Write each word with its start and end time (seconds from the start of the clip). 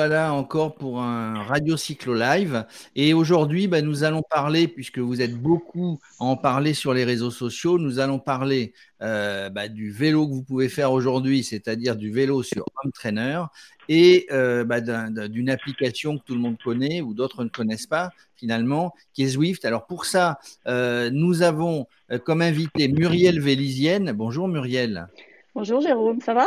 voilà 0.00 0.32
encore 0.32 0.76
pour 0.76 1.02
un 1.02 1.42
Radio 1.42 1.76
Cyclo 1.76 2.14
Live. 2.14 2.64
Et 2.96 3.12
aujourd'hui, 3.12 3.68
bah, 3.68 3.82
nous 3.82 4.02
allons 4.02 4.22
parler, 4.22 4.66
puisque 4.66 4.98
vous 4.98 5.20
êtes 5.20 5.34
beaucoup 5.34 6.00
à 6.18 6.24
en 6.24 6.38
parler 6.38 6.72
sur 6.72 6.94
les 6.94 7.04
réseaux 7.04 7.30
sociaux, 7.30 7.78
nous 7.78 7.98
allons 7.98 8.18
parler 8.18 8.72
euh, 9.02 9.50
bah, 9.50 9.68
du 9.68 9.90
vélo 9.90 10.26
que 10.26 10.32
vous 10.32 10.42
pouvez 10.42 10.70
faire 10.70 10.90
aujourd'hui, 10.92 11.44
c'est-à-dire 11.44 11.96
du 11.96 12.10
vélo 12.10 12.42
sur 12.42 12.64
Home 12.82 12.92
Trainer, 12.92 13.42
et 13.90 14.26
euh, 14.32 14.64
bah, 14.64 14.80
d'une 14.80 15.50
application 15.50 16.16
que 16.16 16.24
tout 16.24 16.34
le 16.34 16.40
monde 16.40 16.56
connaît 16.64 17.02
ou 17.02 17.12
d'autres 17.12 17.44
ne 17.44 17.50
connaissent 17.50 17.86
pas 17.86 18.08
finalement, 18.36 18.94
qui 19.12 19.24
est 19.24 19.28
Zwift. 19.28 19.66
Alors 19.66 19.84
pour 19.84 20.06
ça, 20.06 20.38
euh, 20.66 21.10
nous 21.12 21.42
avons 21.42 21.86
comme 22.24 22.40
invité 22.40 22.88
Muriel 22.88 23.38
Vélisienne. 23.38 24.12
Bonjour 24.12 24.48
Muriel. 24.48 25.08
Bonjour 25.54 25.82
Jérôme, 25.82 26.22
ça 26.22 26.32
va? 26.32 26.46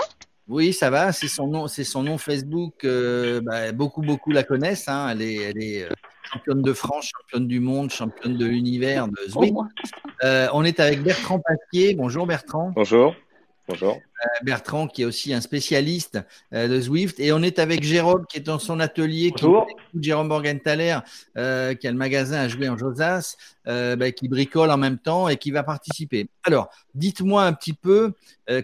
Oui, 0.53 0.71
ça 0.71 0.91
va. 0.91 1.11
C'est 1.11 1.27
son 1.27 1.47
nom, 1.47 1.67
c'est 1.67 1.83
son 1.83 2.03
nom 2.03 2.19
Facebook. 2.19 2.85
Euh, 2.85 3.41
bah, 3.41 3.71
beaucoup, 3.71 4.01
beaucoup 4.01 4.31
la 4.31 4.43
connaissent. 4.43 4.87
Hein. 4.87 5.09
Elle 5.11 5.21
est, 5.23 5.35
elle 5.35 5.63
est 5.63 5.83
euh, 5.83 5.89
championne 6.31 6.61
de 6.61 6.73
France, 6.73 7.09
championne 7.17 7.47
du 7.47 7.59
monde, 7.59 7.89
championne 7.89 8.37
de 8.37 8.45
l'univers 8.45 9.07
de 9.07 9.17
Zwift. 9.27 9.55
Euh, 10.23 10.47
on 10.53 10.63
est 10.63 10.79
avec 10.79 11.01
Bertrand 11.01 11.39
Pasquier. 11.39 11.95
Bonjour 11.95 12.27
Bertrand. 12.27 12.71
Bonjour. 12.75 13.15
Bonjour. 13.65 13.93
Euh, 13.93 14.27
Bertrand, 14.43 14.87
qui 14.87 15.03
est 15.03 15.05
aussi 15.05 15.33
un 15.33 15.39
spécialiste 15.39 16.19
euh, 16.53 16.67
de 16.67 16.81
Zwift. 16.81 17.17
Et 17.21 17.31
on 17.31 17.41
est 17.41 17.59
avec 17.59 17.81
Jérôme, 17.81 18.25
qui 18.27 18.39
est 18.39 18.41
dans 18.41 18.59
son 18.59 18.81
atelier. 18.81 19.31
Bonjour. 19.31 19.65
Qui, 19.67 20.03
Jérôme 20.03 20.27
Morgenthaler, 20.27 20.99
euh, 21.37 21.73
qui 21.73 21.87
a 21.87 21.91
le 21.91 21.97
magasin 21.97 22.39
à 22.39 22.49
jouer 22.49 22.67
en 22.67 22.77
Josas, 22.77 23.37
bah, 23.65 24.11
qui 24.11 24.27
bricole 24.27 24.69
en 24.69 24.77
même 24.77 24.97
temps 24.97 25.29
et 25.29 25.37
qui 25.37 25.51
va 25.51 25.63
participer. 25.63 26.27
Alors, 26.43 26.69
dites-moi 26.93 27.45
un 27.45 27.53
petit 27.53 27.71
peu 27.71 28.11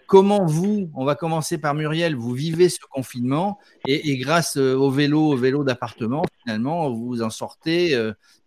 comment 0.08 0.45
vous, 0.45 0.92
on 0.94 1.05
va 1.05 1.16
commencer 1.16 1.58
par 1.58 1.73
Muriel, 1.73 2.16
vous 2.16 2.33
vivez 2.33 2.67
ce 2.67 2.80
confinement 2.92 3.59
et, 3.88 4.17
grâce 4.17 4.58
au 4.58 4.92
vélo, 4.92 5.31
au 5.31 5.38
vélo 5.38 5.64
d'appartement, 5.64 6.23
finalement, 6.44 6.89
vous 6.89 7.08
vous 7.08 7.22
en 7.22 7.30
sortez 7.30 7.97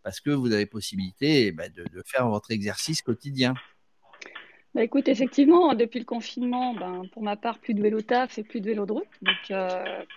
parce 0.03 0.21
que 0.21 0.29
vous 0.29 0.53
avez 0.53 0.67
possibilité 0.67 1.53
bah, 1.53 1.71
de 1.71 2.03
faire 2.05 2.29
votre 2.29 2.51
exercice 2.51 3.01
quotidien. 3.01 3.55
Bah, 4.75 4.83
écoute, 4.83 5.09
effectivement, 5.09 5.75
depuis 5.75 5.99
le 5.99 6.07
confinement, 6.07 6.73
ben, 6.75 7.03
pour 7.13 7.23
ma 7.23 7.37
part, 7.37 7.59
plus 7.59 7.75
de 7.75 7.83
vélo 7.83 8.01
taf 8.01 8.39
et 8.39 8.43
plus 8.43 8.61
de 8.63 8.67
vélo 8.67 8.87
de 8.87 8.93
route. 8.93 9.09
Donc, 9.21 9.51
euh, 9.51 9.69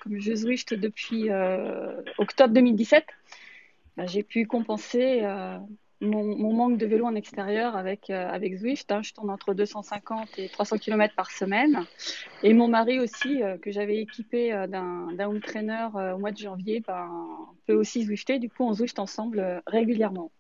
comme 0.02 0.18
je 0.20 0.34
Zwift 0.34 0.74
depuis 0.74 1.30
euh, 1.30 2.02
octobre 2.18 2.54
2017, 2.54 3.04
ben, 3.98 4.08
j'ai 4.08 4.24
pu 4.24 4.48
compenser 4.48 5.20
euh, 5.24 5.58
mon, 6.00 6.54
manque 6.54 6.78
de 6.78 6.86
vélo 6.86 7.06
en 7.06 7.16
extérieur 7.16 7.76
avec, 7.76 8.10
avec 8.10 8.56
Zwift. 8.56 8.90
Hein. 8.94 9.02
Je 9.02 9.12
tourne 9.14 9.30
entre 9.30 9.54
250 9.54 10.40
et 10.40 10.48
300 10.48 10.78
km 10.78 11.14
par 11.16 11.32
semaine. 11.32 11.84
Et 12.42 12.54
mon 12.54 12.70
mari 12.70 13.00
aussi, 13.00 13.42
que 13.62 13.72
j'avais 13.72 13.98
équipé 13.98 14.52
d'un 14.70 15.20
home 15.20 15.42
trainer 15.42 15.88
au 15.94 16.18
mois 16.18 16.32
de 16.32 16.38
janvier, 16.38 16.82
ben, 16.88 17.10
peut 17.68 17.74
aussi 17.74 18.04
Zwifter. 18.04 18.40
Du 18.40 18.50
coup, 18.50 18.64
on 18.64 18.74
Zwift 18.74 19.00
ensemble 19.00 19.62
régulièrement. 19.68 20.32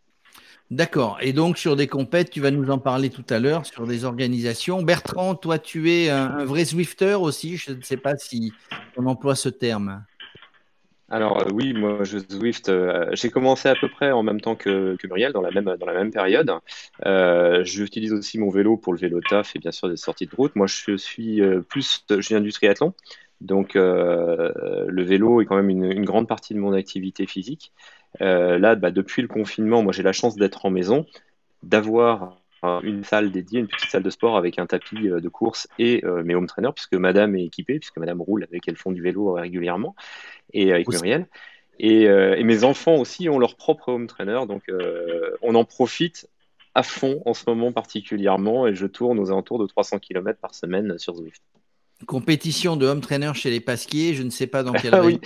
D'accord. 0.72 1.18
Et 1.22 1.32
donc, 1.32 1.58
sur 1.58 1.76
des 1.76 1.88
compètes, 1.88 2.32
tu 2.32 2.42
vas 2.42 2.52
nous 2.52 2.72
en 2.72 2.80
parler 2.80 3.10
tout 3.10 3.26
à 3.30 3.40
l'heure, 3.40 3.66
sur 3.66 3.86
des 3.86 4.04
organisations. 4.04 4.82
Bertrand, 4.82 5.36
toi, 5.36 5.60
tu 5.60 5.92
es 5.92 6.10
un, 6.10 6.44
vrai 6.44 6.66
Zwifter 6.66 7.16
aussi. 7.16 7.58
Je 7.58 7.72
ne 7.72 7.82
sais 7.82 7.98
pas 7.98 8.18
si 8.18 8.52
on 8.98 9.06
emploie 9.06 9.36
ce 9.36 9.50
terme. 9.50 10.04
Alors 11.10 11.40
euh, 11.44 11.52
oui, 11.54 11.74
moi 11.74 12.04
je 12.04 12.18
Zwift, 12.18 12.70
euh, 12.70 13.10
j'ai 13.14 13.30
commencé 13.30 13.70
à 13.70 13.76
peu 13.76 13.88
près 13.88 14.12
en 14.12 14.24
même 14.24 14.42
temps 14.42 14.56
que, 14.56 14.98
Muriel, 15.04 15.34
dans 15.34 15.42
la 15.42 15.52
même, 15.52 15.76
dans 15.80 15.86
la 15.86 15.94
même 15.94 16.12
période. 16.12 16.52
Euh, 17.06 17.64
j'utilise 17.64 18.12
aussi 18.12 18.40
mon 18.40 18.50
vélo 18.50 18.76
pour 18.76 18.92
le 18.92 19.00
vélo 19.00 19.22
taf 19.22 19.56
et 19.56 19.60
bien 19.60 19.72
sûr 19.72 19.88
des 19.88 19.98
sorties 19.98 20.26
de 20.26 20.36
route. 20.36 20.56
Moi 20.56 20.66
je 20.66 20.96
suis 20.98 21.42
plus, 21.70 22.04
je 22.10 22.28
viens 22.28 22.42
du 22.42 22.52
triathlon, 22.52 22.94
donc 23.40 23.76
le 23.76 25.04
vélo 25.04 25.42
est 25.42 25.46
quand 25.46 25.56
même 25.56 25.70
une, 25.70 26.04
grande 26.06 26.28
partie 26.28 26.56
de 26.56 26.60
mon 26.60 26.74
activité 26.74 27.28
physique. 27.28 27.72
Euh, 28.22 28.58
là, 28.58 28.76
bah, 28.76 28.92
depuis 28.92 29.22
le 29.22 29.28
confinement, 29.28 29.82
moi 29.84 29.94
j'ai 29.94 30.04
la 30.04 30.14
chance 30.14 30.36
d'être 30.36 30.66
en 30.66 30.70
maison, 30.70 31.06
d'avoir 31.64 32.42
une 32.82 33.04
salle 33.04 33.32
dédiée, 33.32 33.60
une 33.60 33.68
petite 33.68 33.92
salle 33.92 34.02
de 34.02 34.10
sport 34.10 34.38
avec 34.38 34.58
un 34.58 34.66
tapis 34.66 35.08
euh, 35.08 35.20
de 35.20 35.30
course 35.30 35.68
et 35.78 36.04
euh, 36.04 36.24
mes 36.24 36.34
home 36.34 36.48
trainers, 36.48 36.74
puisque 36.74 36.96
madame 36.96 37.36
est 37.36 37.46
équipée, 37.46 37.78
puisque 37.78 37.98
madame 37.98 38.22
roule 38.22 38.44
avec, 38.44 38.68
elles 38.68 38.76
font 38.76 38.92
du 38.92 39.04
vélo 39.04 39.34
régulièrement, 39.34 39.96
et 40.52 40.74
avec 40.74 40.90
Muriel. 40.90 41.28
Et, 41.78 42.08
mes 42.44 42.64
enfants 42.64 42.96
aussi 42.96 43.30
ont 43.30 43.38
leur 43.38 43.56
propre 43.56 43.90
home 43.90 44.08
trainer, 44.08 44.42
donc 44.48 44.64
on 45.42 45.54
en 45.54 45.66
profite 45.66 46.28
à 46.74 46.82
fond 46.82 47.22
en 47.26 47.36
ce 47.36 47.44
moment 47.48 47.72
particulièrement, 47.72 48.66
et 48.66 48.74
je 48.74 48.88
tourne 48.88 49.20
aux 49.20 49.30
alentours 49.30 49.60
de 49.60 49.68
300 49.68 50.00
km 50.00 50.40
par 50.40 50.56
semaine 50.56 50.98
sur 50.98 51.16
Zwift. 51.16 51.44
Compétition 52.08 52.76
de 52.76 52.86
home 52.86 53.02
trainer 53.02 53.32
chez 53.34 53.50
les 53.50 53.60
Pasquiers, 53.60 54.14
je 54.14 54.24
ne 54.24 54.30
sais 54.30 54.48
pas 54.48 54.64
dans 54.64 54.74
quelle 54.82 54.94
ah, 54.94 55.04
oui. 55.04 55.20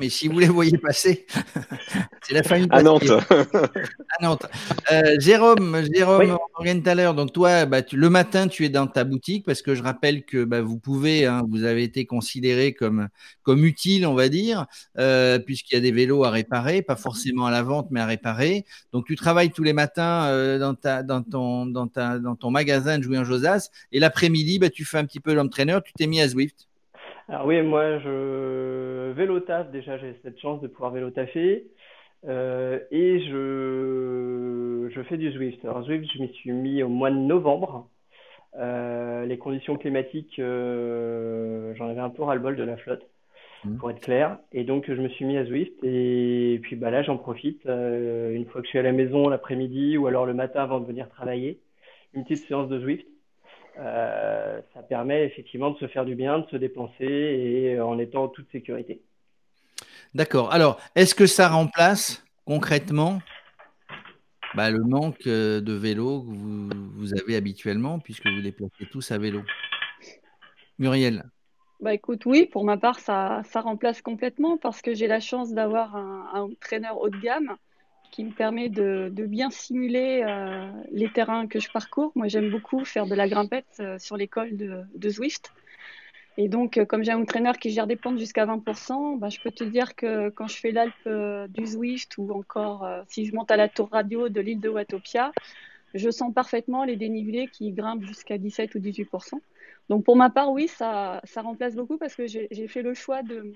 mais 0.00 0.08
si 0.08 0.28
vous 0.28 0.38
les 0.38 0.48
voyez 0.48 0.78
passer, 0.78 1.26
c'est 2.22 2.34
la 2.34 2.42
famille 2.42 2.68
À 2.70 2.82
Nantes. 2.82 3.10
à 3.30 4.22
Nantes. 4.22 4.46
Euh, 4.92 5.16
Jérôme, 5.18 5.82
Jérôme 5.92 6.36
oui. 6.60 7.14
donc 7.14 7.32
toi, 7.32 7.66
bah, 7.66 7.80
le 7.92 8.10
matin, 8.10 8.48
tu 8.48 8.64
es 8.64 8.68
dans 8.68 8.86
ta 8.86 9.04
boutique 9.04 9.44
parce 9.44 9.62
que 9.62 9.74
je 9.74 9.82
rappelle 9.82 10.24
que 10.24 10.44
bah, 10.44 10.60
vous 10.60 10.78
pouvez, 10.78 11.26
hein, 11.26 11.42
vous 11.48 11.64
avez 11.64 11.82
été 11.82 12.06
considéré 12.06 12.74
comme, 12.74 13.08
comme 13.42 13.64
utile, 13.64 14.06
on 14.06 14.14
va 14.14 14.28
dire, 14.28 14.66
euh, 14.98 15.38
puisqu'il 15.38 15.74
y 15.74 15.78
a 15.78 15.80
des 15.80 15.92
vélos 15.92 16.24
à 16.24 16.30
réparer, 16.30 16.82
pas 16.82 16.96
forcément 16.96 17.46
à 17.46 17.50
la 17.50 17.62
vente, 17.62 17.88
mais 17.90 18.00
à 18.00 18.06
réparer. 18.06 18.64
Donc 18.92 19.06
tu 19.06 19.16
travailles 19.16 19.50
tous 19.50 19.62
les 19.62 19.72
matins 19.72 20.26
euh, 20.26 20.58
dans, 20.58 20.74
ta, 20.74 21.02
dans, 21.02 21.22
ton, 21.22 21.66
dans, 21.66 21.88
ta, 21.88 22.18
dans 22.18 22.36
ton 22.36 22.50
magasin 22.50 22.98
de 22.98 23.02
jouer 23.02 23.18
en 23.18 23.24
Josas 23.24 23.70
et 23.92 24.00
l'après-midi, 24.00 24.58
bah, 24.58 24.70
tu 24.70 24.84
fais 24.84 24.98
un 24.98 25.04
petit 25.04 25.20
peu 25.20 25.34
l'homme 25.34 25.50
trainer, 25.50 25.78
tu 25.84 25.92
t'es 25.92 26.06
mis 26.06 26.19
à 26.20 26.28
Zwift. 26.28 26.68
Alors 27.28 27.46
oui, 27.46 27.62
moi 27.62 27.98
je 27.98 29.12
vélo 29.12 29.40
taf, 29.40 29.70
déjà 29.70 29.98
j'ai 29.98 30.14
cette 30.22 30.40
chance 30.40 30.60
de 30.60 30.66
pouvoir 30.66 30.90
vélo 30.90 31.10
taffer. 31.10 31.66
Euh, 32.26 32.78
et 32.90 33.20
je, 33.20 34.90
je 34.94 35.02
fais 35.02 35.16
du 35.16 35.32
Zwift. 35.32 35.64
Alors 35.64 35.82
Zwift, 35.84 36.10
je 36.12 36.20
m'y 36.20 36.28
suis 36.34 36.52
mis 36.52 36.82
au 36.82 36.88
mois 36.88 37.10
de 37.10 37.16
novembre. 37.16 37.88
Euh, 38.58 39.24
les 39.26 39.38
conditions 39.38 39.76
climatiques, 39.76 40.38
euh, 40.38 41.72
j'en 41.76 41.88
avais 41.88 42.00
un 42.00 42.10
peu 42.10 42.22
ras-le-bol 42.22 42.56
de 42.56 42.64
la 42.64 42.76
flotte, 42.76 43.06
mmh. 43.64 43.76
pour 43.76 43.90
être 43.90 44.00
clair. 44.00 44.38
Et 44.52 44.64
donc 44.64 44.84
je 44.88 45.00
me 45.00 45.08
suis 45.08 45.24
mis 45.24 45.36
à 45.36 45.44
Zwift. 45.44 45.72
Et 45.82 46.58
puis 46.62 46.76
bah, 46.76 46.90
là, 46.90 47.02
j'en 47.02 47.16
profite. 47.16 47.64
une 47.64 48.46
fois 48.46 48.60
que 48.60 48.66
je 48.66 48.70
suis 48.70 48.78
à 48.78 48.82
la 48.82 48.92
maison 48.92 49.28
l'après-midi 49.28 49.96
ou 49.96 50.06
alors 50.06 50.26
le 50.26 50.34
matin 50.34 50.62
avant 50.62 50.80
de 50.80 50.86
venir 50.86 51.08
travailler, 51.08 51.60
une 52.12 52.24
petite 52.24 52.46
séance 52.46 52.68
de 52.68 52.80
Zwift. 52.80 53.06
Euh, 53.80 54.60
ça 54.74 54.82
permet 54.82 55.24
effectivement 55.24 55.70
de 55.70 55.78
se 55.78 55.88
faire 55.88 56.04
du 56.04 56.14
bien, 56.14 56.40
de 56.40 56.46
se 56.50 56.56
dépenser 56.56 57.04
et 57.04 57.76
euh, 57.76 57.84
en 57.84 57.98
étant 57.98 58.24
en 58.24 58.28
toute 58.28 58.50
sécurité. 58.52 59.00
D'accord. 60.14 60.52
Alors, 60.52 60.78
est-ce 60.94 61.14
que 61.14 61.26
ça 61.26 61.48
remplace 61.48 62.22
concrètement 62.44 63.20
bah, 64.54 64.70
le 64.70 64.82
manque 64.82 65.26
euh, 65.26 65.62
de 65.62 65.72
vélo 65.72 66.22
que 66.22 66.26
vous, 66.28 67.14
avez 67.14 67.36
habituellement, 67.36 67.98
puisque 68.00 68.26
vous 68.26 68.42
déplacez 68.42 68.86
tous 68.90 69.10
à 69.12 69.18
vélo? 69.18 69.42
Muriel 70.78 71.24
bah 71.80 71.94
écoute, 71.94 72.26
oui, 72.26 72.44
pour 72.44 72.64
ma 72.64 72.76
part, 72.76 73.00
ça, 73.00 73.40
ça 73.44 73.62
remplace 73.62 74.02
complètement 74.02 74.58
parce 74.58 74.82
que 74.82 74.92
j'ai 74.92 75.06
la 75.06 75.18
chance 75.18 75.54
d'avoir 75.54 75.96
un, 75.96 76.28
un 76.34 76.48
traîneur 76.60 77.00
haut 77.00 77.08
de 77.08 77.18
gamme 77.18 77.56
qui 78.10 78.24
me 78.24 78.32
permet 78.32 78.68
de, 78.68 79.10
bien 79.26 79.50
simuler 79.50 80.22
euh, 80.26 80.70
les 80.90 81.10
terrains 81.12 81.46
que 81.46 81.60
je 81.60 81.70
parcours. 81.70 82.12
Moi, 82.14 82.28
j'aime 82.28 82.50
beaucoup 82.50 82.84
faire 82.84 83.06
de 83.06 83.14
la 83.14 83.28
grimpette 83.28 83.66
euh, 83.80 83.98
sur 83.98 84.16
l'école 84.16 84.56
de, 84.56 84.82
de, 84.94 85.08
Zwift. 85.08 85.52
Et 86.36 86.48
donc, 86.48 86.78
euh, 86.78 86.84
comme 86.84 87.04
j'ai 87.04 87.12
un 87.12 87.20
entraîneur 87.20 87.56
qui 87.58 87.70
gère 87.70 87.86
des 87.86 87.96
pentes 87.96 88.18
jusqu'à 88.18 88.46
20%, 88.46 89.18
bah, 89.18 89.28
je 89.28 89.40
peux 89.40 89.50
te 89.50 89.64
dire 89.64 89.94
que 89.94 90.28
quand 90.30 90.48
je 90.48 90.56
fais 90.56 90.72
l'Alpe 90.72 91.48
du 91.48 91.66
Zwift 91.66 92.18
ou 92.18 92.30
encore 92.32 92.88
si 93.06 93.26
je 93.26 93.34
monte 93.34 93.50
à 93.50 93.56
la 93.56 93.68
tour 93.68 93.88
radio 93.90 94.28
de 94.28 94.40
l'île 94.40 94.60
de 94.60 94.68
Watopia, 94.68 95.32
je 95.94 96.10
sens 96.10 96.32
parfaitement 96.32 96.84
les 96.84 96.96
dénivelés 96.96 97.48
qui 97.48 97.72
grimpent 97.72 98.04
jusqu'à 98.04 98.38
17 98.38 98.74
ou 98.74 98.78
18%. 98.78 99.40
Donc, 99.88 100.04
pour 100.04 100.16
ma 100.16 100.30
part, 100.30 100.52
oui, 100.52 100.68
ça 100.68 101.20
remplace 101.36 101.74
beaucoup 101.74 101.98
parce 101.98 102.14
que 102.14 102.26
j'ai 102.26 102.68
fait 102.68 102.82
le 102.82 102.94
choix 102.94 103.22
de, 103.22 103.52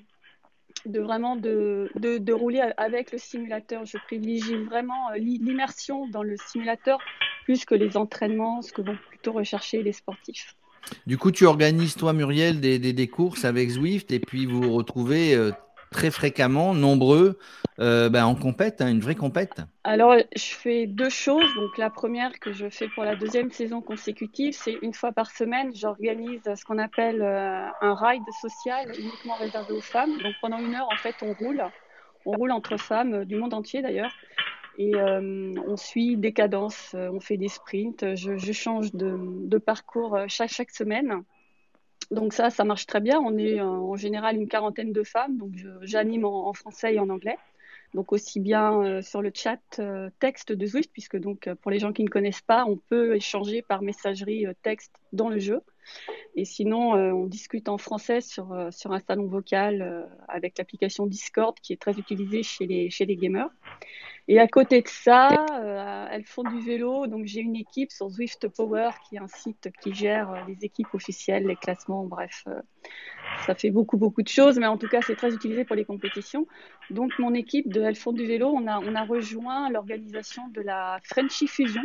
de 0.87 1.01
vraiment 1.01 1.37
de, 1.37 1.91
de, 1.97 2.33
rouler 2.33 2.61
avec 2.77 3.13
le 3.13 3.19
simulateur. 3.19 3.85
Je 3.85 3.99
privilégie 3.99 4.57
vraiment 4.57 5.11
euh, 5.11 5.17
l'immersion 5.17 6.07
dans 6.09 6.23
le 6.23 6.37
simulateur 6.49 6.99
plus 7.45 7.65
que 7.65 7.75
les 7.75 7.97
entraînements, 7.97 8.63
ce 8.63 8.73
que 8.73 8.83
vont 8.83 8.97
plutôt 9.09 9.33
rechercher 9.33 9.83
les 9.83 9.93
sportifs. 9.93 10.57
Du 11.07 11.17
coup, 11.17 11.31
tu 11.31 11.47
organises, 11.47 11.95
toi, 11.95 12.13
Muriel, 12.13 12.61
des, 12.61 12.79
des, 12.79 12.93
des 12.93 13.09
courses 13.09 13.45
avec 13.45 13.71
Zwift 13.71 14.13
et 14.13 14.21
puis 14.21 14.47
vous 14.47 14.73
retrouvez 14.73 15.35
euh, 15.35 15.51
très 15.95 16.11
fréquemment, 16.11 16.75
nombreux, 16.75 17.39
euh, 17.79 18.09
ben, 18.09 18.27
en 18.27 18.35
compète, 18.35 18.81
hein, 18.81 18.89
une 18.89 18.99
vraie 18.99 19.15
compète 19.15 19.63
Alors, 19.85 20.17
je 20.35 20.43
fais 20.43 20.89
deux 20.89 21.09
choses. 21.09 21.55
Donc, 21.55 21.79
la 21.79 21.89
première 21.89 22.41
que 22.41 22.53
je 22.53 22.69
fais 22.69 22.89
pour 22.89 23.05
la 23.05 23.15
deuxième 23.15 23.53
saison 23.53 23.81
consécutive, 23.81 24.55
c'est 24.55 24.77
une 24.83 24.93
fois 24.93 25.13
par 25.13 25.31
semaine, 25.31 25.71
j'organise 25.73 26.43
ce 26.43 26.65
qu'on 26.65 26.79
appelle 26.79 27.23
euh, 27.23 27.69
un 27.81 27.95
ride 27.95 28.25
social 28.43 28.91
uniquement 28.99 29.37
réservé 29.37 29.73
aux 29.73 29.81
femmes. 29.81 30.19
Donc, 30.21 30.35
pendant 30.43 30.59
une 30.59 30.75
heure, 30.75 30.89
en 30.93 30.97
fait, 30.97 31.15
on 31.23 31.33
roule. 31.33 31.63
On 32.27 32.33
roule 32.33 32.51
entre 32.51 32.77
femmes 32.77 33.15
euh, 33.15 33.25
du 33.25 33.37
monde 33.37 33.55
entier 33.55 33.81
d'ailleurs. 33.81 34.13
Et 34.77 34.97
on 34.97 35.77
suit 35.77 36.17
des 36.17 36.33
cadences, 36.33 36.97
on 36.99 37.21
fait 37.21 37.37
des 37.37 37.47
sprints. 37.47 38.17
Je, 38.17 38.53
change 38.53 38.93
de, 38.93 39.59
parcours 39.59 40.19
chaque 40.27 40.73
semaine. 40.73 41.23
Donc 42.11 42.33
ça, 42.33 42.51
ça 42.51 42.65
marche 42.65 42.87
très 42.87 43.01
bien. 43.01 43.19
On 43.21 43.37
est 43.39 43.61
en 43.61 43.97
général 43.97 44.37
une 44.37 44.49
quarantaine 44.49 44.93
de 44.93 45.03
femmes, 45.03 45.37
donc 45.39 45.53
j'anime 45.83 46.25
en, 46.25 46.53
français 46.53 46.95
et 46.95 47.01
en 47.01 47.09
anglais. 47.09 47.39
Donc 47.95 48.13
aussi 48.13 48.41
bien 48.41 49.03
sur 49.03 49.23
le 49.23 49.31
chat 49.33 49.61
texte 50.19 50.53
de 50.53 50.67
Zwift, 50.67 50.91
puisque 50.93 51.17
donc 51.17 51.49
pour 51.63 51.71
les 51.71 51.79
gens 51.79 51.93
qui 51.93 52.05
ne 52.05 52.09
connaissent 52.09 52.43
pas, 52.43 52.65
on 52.67 52.77
peut 52.77 53.15
échanger 53.17 53.63
par 53.63 53.83
messagerie 53.83 54.47
texte 54.63 54.95
dans 55.13 55.29
le 55.29 55.39
jeu. 55.39 55.61
Et 56.37 56.45
sinon, 56.45 56.97
euh, 56.97 57.13
on 57.13 57.27
discute 57.27 57.69
en 57.69 57.79
français 57.79 58.21
sur, 58.21 58.53
euh, 58.53 58.71
sur 58.71 58.93
un 58.93 58.99
salon 58.99 59.27
vocal 59.27 59.83
euh, 59.83 60.03
avec 60.27 60.59
l'application 60.59 61.07
Discord 61.07 61.55
qui 61.61 61.73
est 61.73 61.81
très 61.81 61.93
utilisée 61.93 62.43
chez 62.43 62.67
les, 62.67 62.91
chez 62.91 63.07
les 63.07 63.17
gamers. 63.17 63.51
Et 64.27 64.41
à 64.41 64.49
côté 64.49 64.81
de 64.81 64.89
ça, 64.89 65.29
elles 66.11 66.25
font 66.25 66.45
du 66.45 66.59
vélo. 66.61 67.07
Donc 67.07 67.27
j'ai 67.27 67.41
une 67.41 67.57
équipe 67.57 67.93
sur 67.93 68.09
Zwift 68.09 68.49
Power 68.49 68.91
qui 69.07 69.17
est 69.17 69.19
un 69.19 69.29
site 69.29 69.69
qui 69.83 69.93
gère 69.93 70.47
les 70.49 70.65
équipes 70.65 70.95
officielles, 70.95 71.47
les 71.47 71.57
classements, 71.57 72.07
bref. 72.07 72.45
ça 73.45 73.55
fait 73.55 73.71
beaucoup, 73.71 73.99
beaucoup 73.99 74.23
de 74.23 74.29
choses, 74.29 74.59
mais 74.59 74.67
en 74.67 74.79
tout 74.79 74.89
cas, 74.89 75.03
c'est 75.03 75.15
très 75.15 75.35
utilisé 75.35 75.67
pour 75.67 75.77
les 75.77 75.85
compétitions. 75.85 76.47
Donc 76.89 77.13
mon 77.19 77.35
équipe 77.35 77.71
de 77.71 77.83
Elles 77.83 77.97
font 77.97 78.13
du 78.13 78.25
vélo, 78.25 78.49
on 78.49 78.67
a, 78.67 78.79
on 78.79 78.95
a 78.95 79.05
rejoint 79.05 79.69
l'organisation 79.69 80.49
de 80.49 80.63
la 80.63 81.01
Frenchy 81.05 81.47
Fusion 81.47 81.85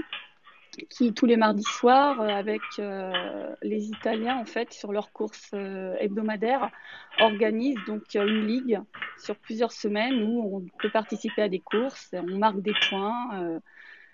qui 0.89 1.13
tous 1.13 1.25
les 1.25 1.37
mardis 1.37 1.63
soirs, 1.63 2.21
euh, 2.21 2.27
avec 2.27 2.61
euh, 2.79 3.55
les 3.61 3.87
Italiens 3.87 4.37
en 4.37 4.45
fait 4.45 4.71
sur 4.73 4.91
leurs 4.91 5.11
courses 5.11 5.51
euh, 5.53 5.95
hebdomadaires, 5.99 6.71
organisent 7.19 7.83
donc 7.87 8.03
une 8.15 8.45
ligue 8.47 8.79
sur 9.17 9.35
plusieurs 9.37 9.71
semaines 9.71 10.23
où 10.23 10.57
on 10.57 10.65
peut 10.79 10.89
participer 10.89 11.41
à 11.41 11.49
des 11.49 11.59
courses, 11.59 12.09
on 12.13 12.37
marque 12.37 12.61
des 12.61 12.73
points. 12.89 13.59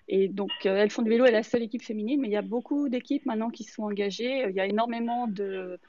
et 0.08 0.28
donc, 0.28 0.52
elles 0.66 0.90
font 0.90 1.02
du 1.02 1.10
vélo, 1.10 1.26
est 1.26 1.32
la 1.32 1.44
seule 1.44 1.64
équipe 1.64 1.84
féminine, 1.84 2.22
mais 2.22 2.28
il 2.28 2.34
y 2.34 2.38
a 2.38 2.42
beaucoup 2.42 2.90
d'équipes 2.90 3.26
maintenant 3.26 3.50
qui 3.50 3.64
sont 3.64 3.84
engagées. 3.84 4.46
Il 4.50 4.56
y 4.56 4.60
a 4.60 4.66
énormément 4.66 5.28
de, 5.28 5.80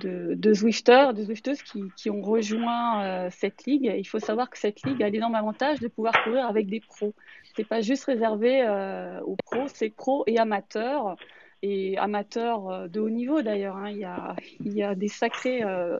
de, 0.00 0.34
de 0.34 0.54
Zwifters, 0.54 1.14
de 1.14 1.22
Zwifteuses 1.22 1.62
qui, 1.62 1.82
qui 1.96 2.10
ont 2.10 2.22
rejoint 2.22 3.28
cette 3.30 3.64
ligue. 3.64 3.92
il 3.96 4.04
faut 4.04 4.18
savoir 4.18 4.50
que 4.50 4.58
cette 4.58 4.82
ligue 4.82 5.02
a 5.02 5.08
l'énorme 5.08 5.34
avantage 5.34 5.80
de 5.80 5.88
pouvoir 5.88 6.14
courir 6.24 6.46
avec 6.46 6.68
des 6.68 6.80
pros 6.80 7.14
c'est 7.56 7.64
pas 7.64 7.80
juste 7.80 8.04
réservé 8.04 8.62
euh, 8.62 9.20
aux 9.22 9.36
pros, 9.36 9.68
c'est 9.68 9.90
pros 9.90 10.24
et 10.26 10.38
amateurs 10.38 11.16
et 11.62 11.96
amateurs 11.98 12.68
euh, 12.68 12.88
de 12.88 13.00
haut 13.00 13.10
niveau 13.10 13.42
d'ailleurs. 13.42 13.76
Hein. 13.76 13.90
Il, 13.90 13.98
y 13.98 14.04
a, 14.04 14.36
il 14.60 14.72
y 14.72 14.82
a 14.82 14.94
des 14.94 15.08
sacrés 15.08 15.62
euh, 15.62 15.98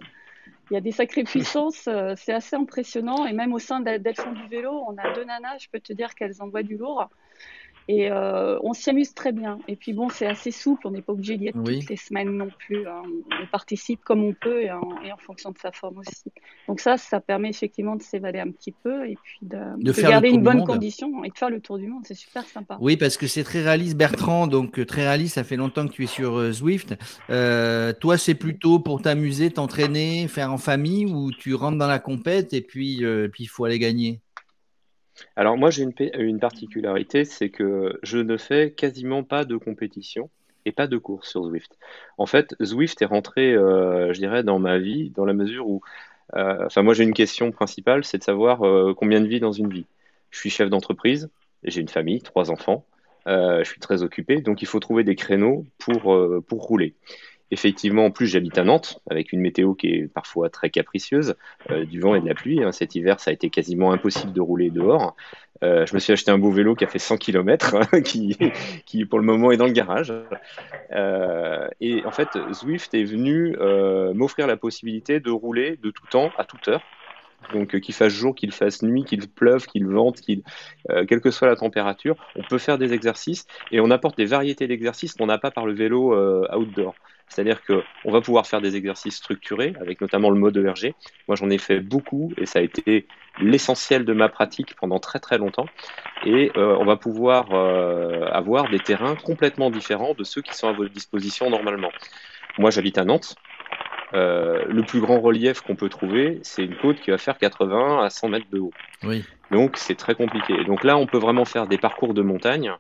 il 0.71 0.75
y 0.75 0.77
a 0.79 0.81
des 0.81 0.93
sacrées 0.93 1.25
puissances, 1.25 1.91
c'est 2.17 2.33
assez 2.33 2.57
impressionnant. 2.57 3.27
Et 3.27 3.35
même 3.35 3.53
au 3.53 3.59
sein 3.59 3.81
d'Elles 3.81 4.03
du 4.03 4.49
vélo, 4.49 4.83
on 4.89 4.97
a 4.97 5.13
deux 5.13 5.25
nanas, 5.25 5.59
je 5.59 5.69
peux 5.69 5.79
te 5.79 5.93
dire 5.93 6.15
qu'elles 6.15 6.41
envoient 6.41 6.63
du 6.63 6.79
lourd. 6.79 7.11
Et 7.87 8.11
euh, 8.11 8.59
on 8.63 8.73
s'y 8.73 8.91
amuse 8.91 9.13
très 9.13 9.33
bien. 9.33 9.59
Et 9.69 9.77
puis 9.77 9.93
bon, 9.93 10.09
c'est 10.09 10.27
assez 10.27 10.51
souple, 10.51 10.87
on 10.87 10.91
n'est 10.91 11.03
pas 11.03 11.13
obligé 11.13 11.37
d'y 11.37 11.49
être 11.49 11.63
toutes 11.63 11.91
les 11.91 11.97
semaines 11.97 12.31
non 12.31 12.49
plus. 12.59 12.87
Hein. 12.87 13.03
On 13.43 13.47
participe 13.51 14.03
comme 14.05 14.25
on 14.25 14.33
peut 14.33 14.63
et 14.63 14.71
en, 14.71 14.81
fonction 15.19 15.51
de 15.51 15.59
sa 15.59 15.71
forme 15.71 15.99
aussi. 15.99 16.33
Donc 16.67 16.81
ça, 16.81 16.97
ça 16.97 17.21
permet 17.21 17.51
effectivement 17.51 17.97
de 17.97 18.03
s'évader 18.03 18.39
un 18.39 18.51
petit 18.51 18.73
peu 18.73 19.07
et 19.09 19.17
puis 19.23 19.39
de, 19.43 20.03
garder 20.03 20.31
une 20.31 20.43
bonne 20.43 20.65
condition 20.65 21.25
et 21.25 21.29
de 21.29 21.37
faire 21.37 21.51
le 21.51 21.61
tour 21.61 21.79
du 21.79 21.87
monde. 21.87 22.03
C'est 22.07 22.15
super 22.15 22.45
sympa. 22.45 22.79
Oui, 22.81 22.97
parce 22.97 23.17
que 23.17 23.27
c'est 23.27 23.45
très 23.45 23.63
réaliste, 23.63 23.97
Bertrand. 23.97 24.47
Donc 24.47 24.79
euh, 24.79 24.87
très 24.87 25.03
réaliste, 25.03 25.35
ça 25.35 25.45
fait 25.45 25.57
longtemps 25.57 25.87
que 25.87 25.93
tu 25.93 26.05
es 26.05 26.07
sur 26.07 26.39
euh, 26.39 26.53
Zwift. 26.53 26.95
toi, 27.29 28.19
c'est 28.19 28.35
plutôt 28.35 28.81
pour 28.81 29.03
t'amuser, 29.03 29.51
t'entraîner, 29.51 30.27
faire 30.29 30.53
en 30.53 30.59
famille 30.59 31.07
ou 31.07 31.33
tu 31.33 31.55
rentres 31.55 31.79
dans 31.79 31.87
la 31.87 31.99
compète 31.99 32.55
et 32.55 32.63
puis 32.63 33.03
il 33.03 33.49
faut 33.49 33.65
aller 33.65 33.79
gagner? 33.79 34.21
Alors 35.37 35.57
moi 35.57 35.71
j'ai 35.71 35.83
une, 35.83 36.39
particularité, 36.41 37.25
c'est 37.25 37.51
que 37.51 37.99
je 38.03 38.19
ne 38.19 38.37
fais 38.37 38.73
quasiment 38.73 39.23
pas 39.23 39.45
de 39.45 39.57
compétition 39.57 40.31
et 40.65 40.73
pas 40.73 40.87
de 40.87 40.97
course 40.97 41.31
sur 41.31 41.45
Zwift. 41.45 41.77
En 42.19 42.27
fait, 42.27 42.55
Zwift 42.63 43.01
est 43.03 43.07
rentré, 43.07 43.53
euh, 43.55 44.13
je 44.13 44.19
dirais, 44.19 44.43
dans 44.43 44.59
ma 44.59 44.79
vie 44.79 45.11
dans 45.11 45.25
la 45.25 45.35
mesure 45.35 45.69
où, 45.69 45.83
euh, 46.37 46.67
enfin 46.67 46.83
moi 46.83 46.95
j'ai 46.95 47.05
une 47.05 47.15
question 47.15 47.51
principale, 47.53 48.05
c'est 48.05 48.19
de 48.19 48.25
savoir 48.25 48.67
euh, 48.67 48.95
combien 48.97 49.21
de 49.21 49.27
vie 49.27 49.41
dans 49.41 49.53
une 49.53 49.71
vie. 49.71 49.87
Je 50.31 50.39
suis 50.39 50.51
chef 50.51 50.71
d'entreprise, 50.71 51.31
j'ai 51.63 51.81
une 51.81 51.89
famille, 51.89 52.21
trois 52.21 52.51
enfants, 52.51 52.85
je 53.27 53.65
suis 53.65 53.81
très 53.81 54.03
occupé, 54.03 54.41
donc 54.41 54.63
il 54.63 54.67
faut 54.67 54.81
trouver 54.81 55.05
des 55.05 55.17
créneaux 55.17 55.65
pour 55.79 56.05
rouler. 56.63 56.95
Effectivement, 57.51 58.07
en 58.07 58.11
plus, 58.11 58.27
j'habite 58.27 58.57
à 58.57 58.65
Nantes, 58.65 59.01
avec 59.11 59.33
une 59.33 59.41
météo 59.41 59.75
qui 59.75 59.89
est 59.89 60.13
parfois 60.13 60.49
très 60.49 60.71
capricieuse, 60.71 61.37
euh, 61.71 61.85
du 61.85 62.01
vent 62.01 62.15
et 62.15 62.21
de 62.21 62.27
la 62.27 62.35
pluie. 62.35 62.63
Hein. 62.63 62.73
Cet 62.73 62.95
hiver, 62.95 63.21
ça 63.21 63.31
a 63.31 63.35
été 63.35 63.51
quasiment 63.51 63.93
impossible 63.93 64.33
de 64.33 64.41
rouler 64.41 64.71
dehors. 64.71 65.15
Euh, 65.63 65.85
je 65.87 65.95
me 65.95 66.01
suis 66.01 66.13
acheté 66.13 66.31
un 66.31 66.39
beau 66.39 66.51
vélo 66.51 66.75
qui 66.75 66.85
a 66.85 66.89
fait 66.89 66.99
100 66.99 67.19
km, 67.19 67.77
hein, 67.77 68.01
qui, 68.85 69.05
pour 69.05 69.19
le 69.19 69.25
moment 69.25 69.53
est 69.53 69.57
dans 69.57 69.67
le 69.67 69.73
garage. 69.73 70.13
Euh, 70.93 71.69
et 71.81 72.05
en 72.07 72.11
fait, 72.11 72.29
Zwift 72.53 72.95
est 72.95 73.05
venu 73.05 73.57
m'offrir 74.15 74.47
la 74.47 74.57
possibilité 74.57 75.21
de 75.21 75.31
rouler 75.31 75.79
de 75.83 75.91
tout 75.91 76.07
temps, 76.11 76.31
à 76.39 76.45
toute 76.45 76.67
heure. 76.69 76.83
Donc 77.53 77.79
qu'il 77.79 77.95
fasse 77.95 78.13
jour, 78.13 78.35
qu'il 78.35 78.53
fasse 78.53 78.83
nuit, 78.83 79.05
qu'il 79.05 79.29
pleuve, 79.29 79.67
qu'il 79.67 79.87
vente, 79.87 80.23
quelle 80.23 81.21
que 81.21 81.31
soit 81.31 81.47
la 81.47 81.57
température, 81.57 82.17
on 82.37 82.43
peut 82.43 82.57
faire 82.57 82.79
des 82.79 82.95
exercices 82.95 83.47
et 83.71 83.81
on 83.81 83.91
apporte 83.91 84.17
des 84.17 84.25
variétés 84.25 84.67
d'exercices 84.67 85.13
qu'on 85.13 85.27
n'a 85.27 85.37
pas 85.37 85.51
par 85.51 85.67
le 85.67 85.75
vélo 85.75 86.17
outdoor. 86.57 86.95
C'est-à-dire 87.29 87.63
qu'on 87.65 88.11
va 88.13 88.21
pouvoir 88.21 88.47
faire 88.47 88.61
des 88.61 88.77
exercices 88.77 89.17
structurés, 89.17 89.75
avec 89.81 90.01
notamment 90.01 90.31
le 90.31 90.39
mode 90.39 90.57
ERG. 90.57 90.95
Moi, 91.27 91.37
j'en 91.37 91.51
ai 91.51 91.59
fait 91.59 91.81
beaucoup 91.81 92.33
et 92.37 92.47
ça 92.47 92.61
a 92.61 92.63
été 92.63 93.07
l'essentiel 93.41 94.05
de 94.05 94.13
ma 94.13 94.29
pratique 94.29 94.77
pendant 94.77 94.99
très 94.99 95.19
très 95.19 95.39
longtemps. 95.39 95.67
Et 96.25 96.53
euh, 96.57 96.77
on 96.79 96.85
va 96.85 96.97
pouvoir 96.97 97.49
euh, 97.53 98.27
avoir 98.31 98.69
des 98.69 98.79
terrains 98.79 99.17
complètement 99.17 99.71
différents 99.71 100.15
de 100.15 100.25
ceux 100.25 100.43
qui 100.43 100.55
sont 100.55 100.69
à 100.69 100.73
votre 100.73 100.93
disposition 100.93 101.51
normalement. 101.51 101.91
Moi, 102.59 102.71
j'habite 102.71 102.99
à 102.99 103.05
Nantes. 103.05 103.35
Euh, 104.13 104.65
le 104.69 104.83
plus 104.85 105.01
grand 105.01 105.21
relief 105.21 105.63
qu'on 105.63 105.75
peut 105.75 105.89
trouver, 105.89 106.39
c'est 106.43 106.65
une 106.65 106.77
côte 106.77 107.01
qui 107.01 107.11
va 107.11 107.19
faire 107.19 107.37
80 107.37 108.05
à 108.05 108.11
100 108.11 108.29
mètres 108.29 108.47
de 108.53 108.61
haut. 108.61 108.73
Oui. 109.03 109.25
Donc, 109.51 109.77
c'est 109.77 109.97
très 109.97 110.15
compliqué. 110.15 110.63
Donc 110.65 110.85
là, 110.85 110.97
on 110.97 111.07
peut 111.07 111.19
vraiment 111.19 111.45
faire 111.45 111.67
des 111.67 111.79
parcours 111.79 112.15
de 112.15 112.23
montagne. 112.23 112.73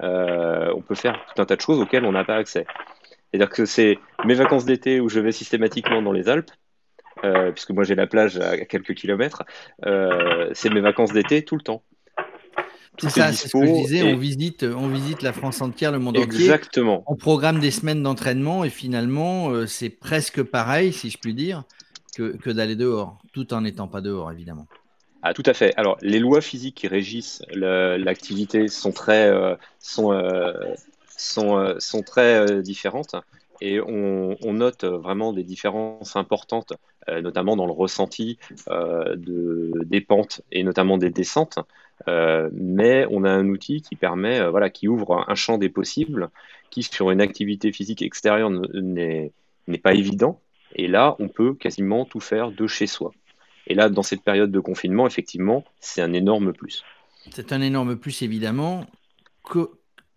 on 0.00 0.80
peut 0.80 0.94
faire 0.94 1.22
tout 1.26 1.42
un 1.42 1.44
tas 1.44 1.56
de 1.56 1.60
choses 1.60 1.78
auxquelles 1.78 2.06
on 2.06 2.12
n'a 2.12 2.24
pas 2.24 2.36
accès. 2.36 2.66
C'est-à-dire 3.30 3.50
que 3.50 3.66
c'est 3.66 3.98
mes 4.24 4.34
vacances 4.34 4.64
d'été 4.64 5.00
où 5.00 5.08
je 5.08 5.20
vais 5.20 5.32
systématiquement 5.32 6.02
dans 6.02 6.12
les 6.12 6.28
Alpes, 6.28 6.50
euh, 7.24 7.52
puisque 7.52 7.70
moi 7.70 7.84
j'ai 7.84 7.94
la 7.94 8.06
plage 8.06 8.38
à 8.38 8.64
quelques 8.64 8.94
kilomètres. 8.94 9.44
Euh, 9.84 10.48
c'est 10.54 10.70
mes 10.70 10.80
vacances 10.80 11.12
d'été 11.12 11.44
tout 11.44 11.56
le 11.56 11.62
temps. 11.62 11.82
C'est 13.00 13.10
ça, 13.10 13.32
c'est 13.32 13.46
ce 13.46 13.56
que 13.56 13.64
je 13.64 13.72
disais. 13.72 14.02
On, 14.02 14.16
visite, 14.16 14.64
on 14.64 14.88
visite 14.88 15.22
la 15.22 15.32
France 15.32 15.60
entière, 15.60 15.92
le 15.92 16.00
monde 16.00 16.18
entier. 16.18 16.24
Exactement. 16.24 17.04
On 17.06 17.14
programme 17.14 17.60
des 17.60 17.70
semaines 17.70 18.02
d'entraînement 18.02 18.64
et 18.64 18.70
finalement, 18.70 19.50
euh, 19.50 19.66
c'est 19.66 19.90
presque 19.90 20.42
pareil, 20.42 20.92
si 20.92 21.08
je 21.10 21.18
puis 21.18 21.32
dire, 21.32 21.62
que, 22.16 22.36
que 22.36 22.50
d'aller 22.50 22.74
dehors, 22.74 23.18
tout 23.32 23.54
en 23.54 23.60
n'étant 23.60 23.86
pas 23.86 24.00
dehors, 24.00 24.32
évidemment. 24.32 24.66
Ah, 25.22 25.32
tout 25.32 25.44
à 25.46 25.54
fait. 25.54 25.74
Alors, 25.76 25.96
les 26.00 26.18
lois 26.18 26.40
physiques 26.40 26.76
qui 26.76 26.88
régissent 26.88 27.42
l'activité 27.52 28.66
sont 28.66 28.92
très, 28.92 29.32
sont, 29.78 30.12
sont, 31.18 31.58
euh, 31.58 31.74
sont 31.78 32.02
très 32.02 32.38
euh, 32.38 32.62
différentes 32.62 33.16
et 33.60 33.80
on, 33.80 34.36
note 34.52 34.84
vraiment 34.84 35.32
des 35.32 35.42
différences 35.42 36.14
importantes, 36.14 36.74
euh, 37.08 37.20
notamment 37.20 37.56
dans 37.56 37.66
le 37.66 37.72
ressenti 37.72 38.38
de, 38.68 39.72
des 39.84 40.00
pentes 40.00 40.42
et 40.52 40.62
notamment 40.62 40.96
des 40.96 41.10
descentes. 41.10 41.58
mais 42.06 43.04
on 43.10 43.24
a 43.24 43.30
un 43.30 43.48
outil 43.48 43.82
qui 43.82 43.96
permet, 43.96 44.48
voilà, 44.48 44.70
qui 44.70 44.86
ouvre 44.86 45.24
un 45.28 45.34
champ 45.34 45.58
des 45.58 45.70
possibles, 45.70 46.30
qui 46.70 46.84
sur 46.84 47.10
une 47.10 47.20
activité 47.20 47.72
physique 47.72 48.00
extérieure 48.00 48.50
n'est 48.50 49.32
pas 49.82 49.94
évident. 49.94 50.40
Et 50.76 50.86
là, 50.86 51.16
on 51.18 51.28
peut 51.28 51.54
quasiment 51.54 52.04
tout 52.04 52.20
faire 52.20 52.52
de 52.52 52.66
chez 52.68 52.86
soi. 52.86 53.10
Et 53.66 53.74
là, 53.74 53.88
dans 53.88 54.04
cette 54.04 54.22
période 54.22 54.52
de 54.52 54.60
confinement, 54.60 55.08
effectivement, 55.08 55.64
c'est 55.80 56.00
un 56.00 56.12
énorme 56.12 56.52
plus. 56.52 56.84
C'est 57.30 57.52
un 57.52 57.60
énorme 57.60 57.96
plus, 57.96 58.22
évidemment. 58.22 58.86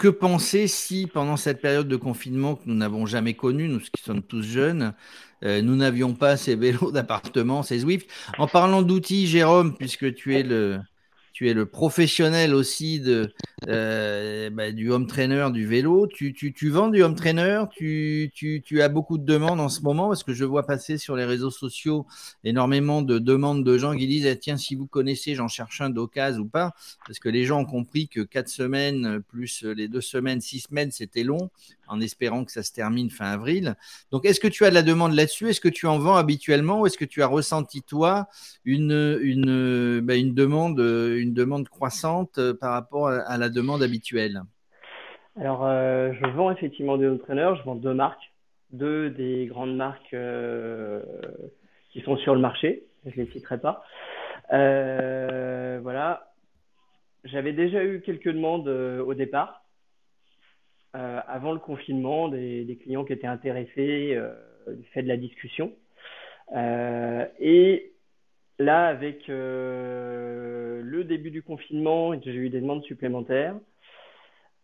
Que 0.01 0.07
penser 0.07 0.67
si, 0.67 1.05
pendant 1.05 1.37
cette 1.37 1.61
période 1.61 1.87
de 1.87 1.95
confinement 1.95 2.55
que 2.55 2.63
nous 2.65 2.73
n'avons 2.73 3.05
jamais 3.05 3.35
connue, 3.35 3.67
nous 3.67 3.79
qui 3.79 4.01
sommes 4.01 4.23
tous 4.23 4.41
jeunes, 4.41 4.95
euh, 5.43 5.61
nous 5.61 5.75
n'avions 5.75 6.15
pas 6.15 6.37
ces 6.37 6.55
vélos 6.55 6.91
d'appartement, 6.93 7.61
ces 7.61 7.77
Zwift 7.79 8.09
En 8.39 8.47
parlant 8.47 8.81
d'outils, 8.81 9.27
Jérôme, 9.27 9.77
puisque 9.77 10.11
tu 10.15 10.35
es 10.35 10.41
le, 10.41 10.79
tu 11.33 11.49
es 11.49 11.53
le 11.53 11.65
professionnel 11.65 12.53
aussi 12.53 13.01
euh, 13.67 14.49
bah, 14.49 14.71
du 14.71 14.91
home 14.91 15.07
trainer, 15.07 15.47
du 15.51 15.65
vélo. 15.65 16.07
Tu, 16.07 16.53
vends 16.69 16.89
du 16.89 17.03
home 17.03 17.15
trainer? 17.15 17.63
Tu, 17.71 18.31
as 18.81 18.89
beaucoup 18.89 19.17
de 19.17 19.25
demandes 19.25 19.59
en 19.59 19.69
ce 19.69 19.81
moment? 19.81 20.07
Parce 20.07 20.23
que 20.23 20.33
je 20.33 20.45
vois 20.45 20.65
passer 20.65 20.97
sur 20.97 21.15
les 21.15 21.25
réseaux 21.25 21.51
sociaux 21.51 22.05
énormément 22.43 23.01
de 23.01 23.19
demandes 23.19 23.63
de 23.63 23.77
gens 23.77 23.95
qui 23.95 24.07
disent 24.07 24.25
eh, 24.25 24.37
Tiens, 24.37 24.57
si 24.57 24.75
vous 24.75 24.87
connaissez, 24.87 25.35
j'en 25.35 25.47
cherche 25.47 25.81
un 25.81 25.89
d'occasion 25.89 26.41
ou 26.41 26.45
pas. 26.45 26.73
Parce 27.05 27.19
que 27.19 27.29
les 27.29 27.45
gens 27.45 27.61
ont 27.61 27.65
compris 27.65 28.07
que 28.07 28.21
quatre 28.21 28.49
semaines 28.49 29.21
plus 29.29 29.63
les 29.63 29.87
deux 29.87 30.01
semaines, 30.01 30.41
six 30.41 30.61
semaines, 30.61 30.91
c'était 30.91 31.23
long 31.23 31.49
en 31.91 31.99
espérant 31.99 32.45
que 32.45 32.51
ça 32.51 32.63
se 32.63 32.71
termine 32.71 33.09
fin 33.09 33.25
avril. 33.25 33.75
Donc, 34.11 34.25
est-ce 34.25 34.39
que 34.39 34.47
tu 34.47 34.63
as 34.65 34.69
de 34.69 34.75
la 34.75 34.81
demande 34.81 35.13
là-dessus? 35.13 35.49
Est-ce 35.49 35.61
que 35.61 35.69
tu 35.69 35.87
en 35.87 35.99
vends 35.99 36.15
habituellement 36.15 36.79
ou 36.79 36.85
est-ce 36.87 36.97
que 36.97 37.05
tu 37.05 37.21
as 37.21 37.27
ressenti, 37.27 37.83
toi, 37.83 38.27
une, 38.65 39.19
une, 39.21 40.01
une, 40.09 40.33
demande, 40.33 40.79
une 40.79 41.33
demande 41.33 41.67
croissante 41.67 42.37
euh, 42.37 42.53
par 42.53 42.71
rapport 42.71 43.09
à, 43.09 43.37
la 43.37 43.49
demande 43.49 43.83
habituelle? 43.83 44.41
Alors, 45.39 45.65
euh, 45.65 46.13
je 46.13 46.29
vends 46.29 46.51
effectivement 46.51 46.97
des 46.97 47.09
entraîneurs, 47.09 47.55
je 47.57 47.63
vends 47.63 47.75
deux 47.75 47.93
marques. 47.93 48.31
deux 48.71 49.09
des 49.09 49.47
grandes 49.47 49.75
marques 49.75 50.15
qui 51.91 52.01
sont 52.01 52.17
sur 52.17 52.33
le 52.35 52.41
marché. 52.41 52.83
Je 53.05 53.21
les 53.21 53.31
citerai 53.31 53.59
pas. 53.59 53.83
voilà. 54.49 56.27
J'avais 57.25 57.53
déjà 57.53 57.83
eu 57.83 58.01
quelques 58.01 58.31
demandes 58.31 58.67
au 58.67 59.13
départ, 59.13 59.60
avant 60.93 61.53
le 61.53 61.59
confinement, 61.59 62.27
des, 62.27 62.65
des, 62.65 62.75
clients 62.75 63.05
qui 63.05 63.13
étaient 63.13 63.27
intéressés 63.27 64.19
du 64.67 64.85
fait 64.87 65.03
de 65.03 65.07
la 65.07 65.17
discussion. 65.17 65.71
et 67.39 67.91
Là, 68.61 68.85
avec 68.85 69.27
euh, 69.27 70.83
le 70.83 71.03
début 71.03 71.31
du 71.31 71.41
confinement, 71.41 72.13
j'ai 72.21 72.31
eu 72.31 72.49
des 72.49 72.61
demandes 72.61 72.83
supplémentaires. 72.83 73.55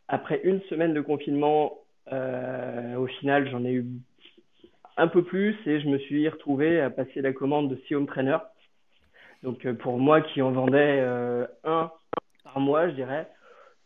Après 0.08 0.40
une 0.44 0.62
semaine 0.70 0.94
de 0.94 1.02
confinement, 1.02 1.80
euh, 2.12 2.96
au 2.96 3.08
final, 3.08 3.50
j'en 3.50 3.66
ai 3.66 3.72
eu 3.72 3.86
un 4.98 5.08
peu 5.08 5.24
plus 5.24 5.56
et 5.66 5.80
je 5.80 5.88
me 5.88 5.98
suis 5.98 6.30
retrouvé 6.30 6.80
à 6.80 6.92
passer 6.92 7.22
la 7.22 7.34
commande 7.34 7.72
de 7.72 7.76
6 7.88 7.96
home 7.96 8.06
trainer. 8.06 8.38
Donc 9.42 9.66
euh, 9.66 9.74
pour 9.74 9.98
moi 9.98 10.22
qui 10.22 10.44
en 10.44 10.52
vendais 10.52 11.00
un 11.64 11.92
par 12.44 12.60
mois, 12.60 12.90
je 12.90 12.94
dirais, 12.94 13.28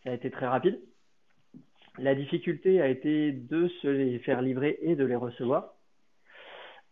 ça 0.03 0.09
a 0.09 0.13
été 0.13 0.29
très 0.29 0.47
rapide. 0.47 0.77
La 1.97 2.15
difficulté 2.15 2.81
a 2.81 2.87
été 2.87 3.31
de 3.31 3.67
se 3.81 3.87
les 3.87 4.19
faire 4.19 4.41
livrer 4.41 4.79
et 4.81 4.95
de 4.95 5.03
les 5.03 5.15
recevoir. 5.15 5.75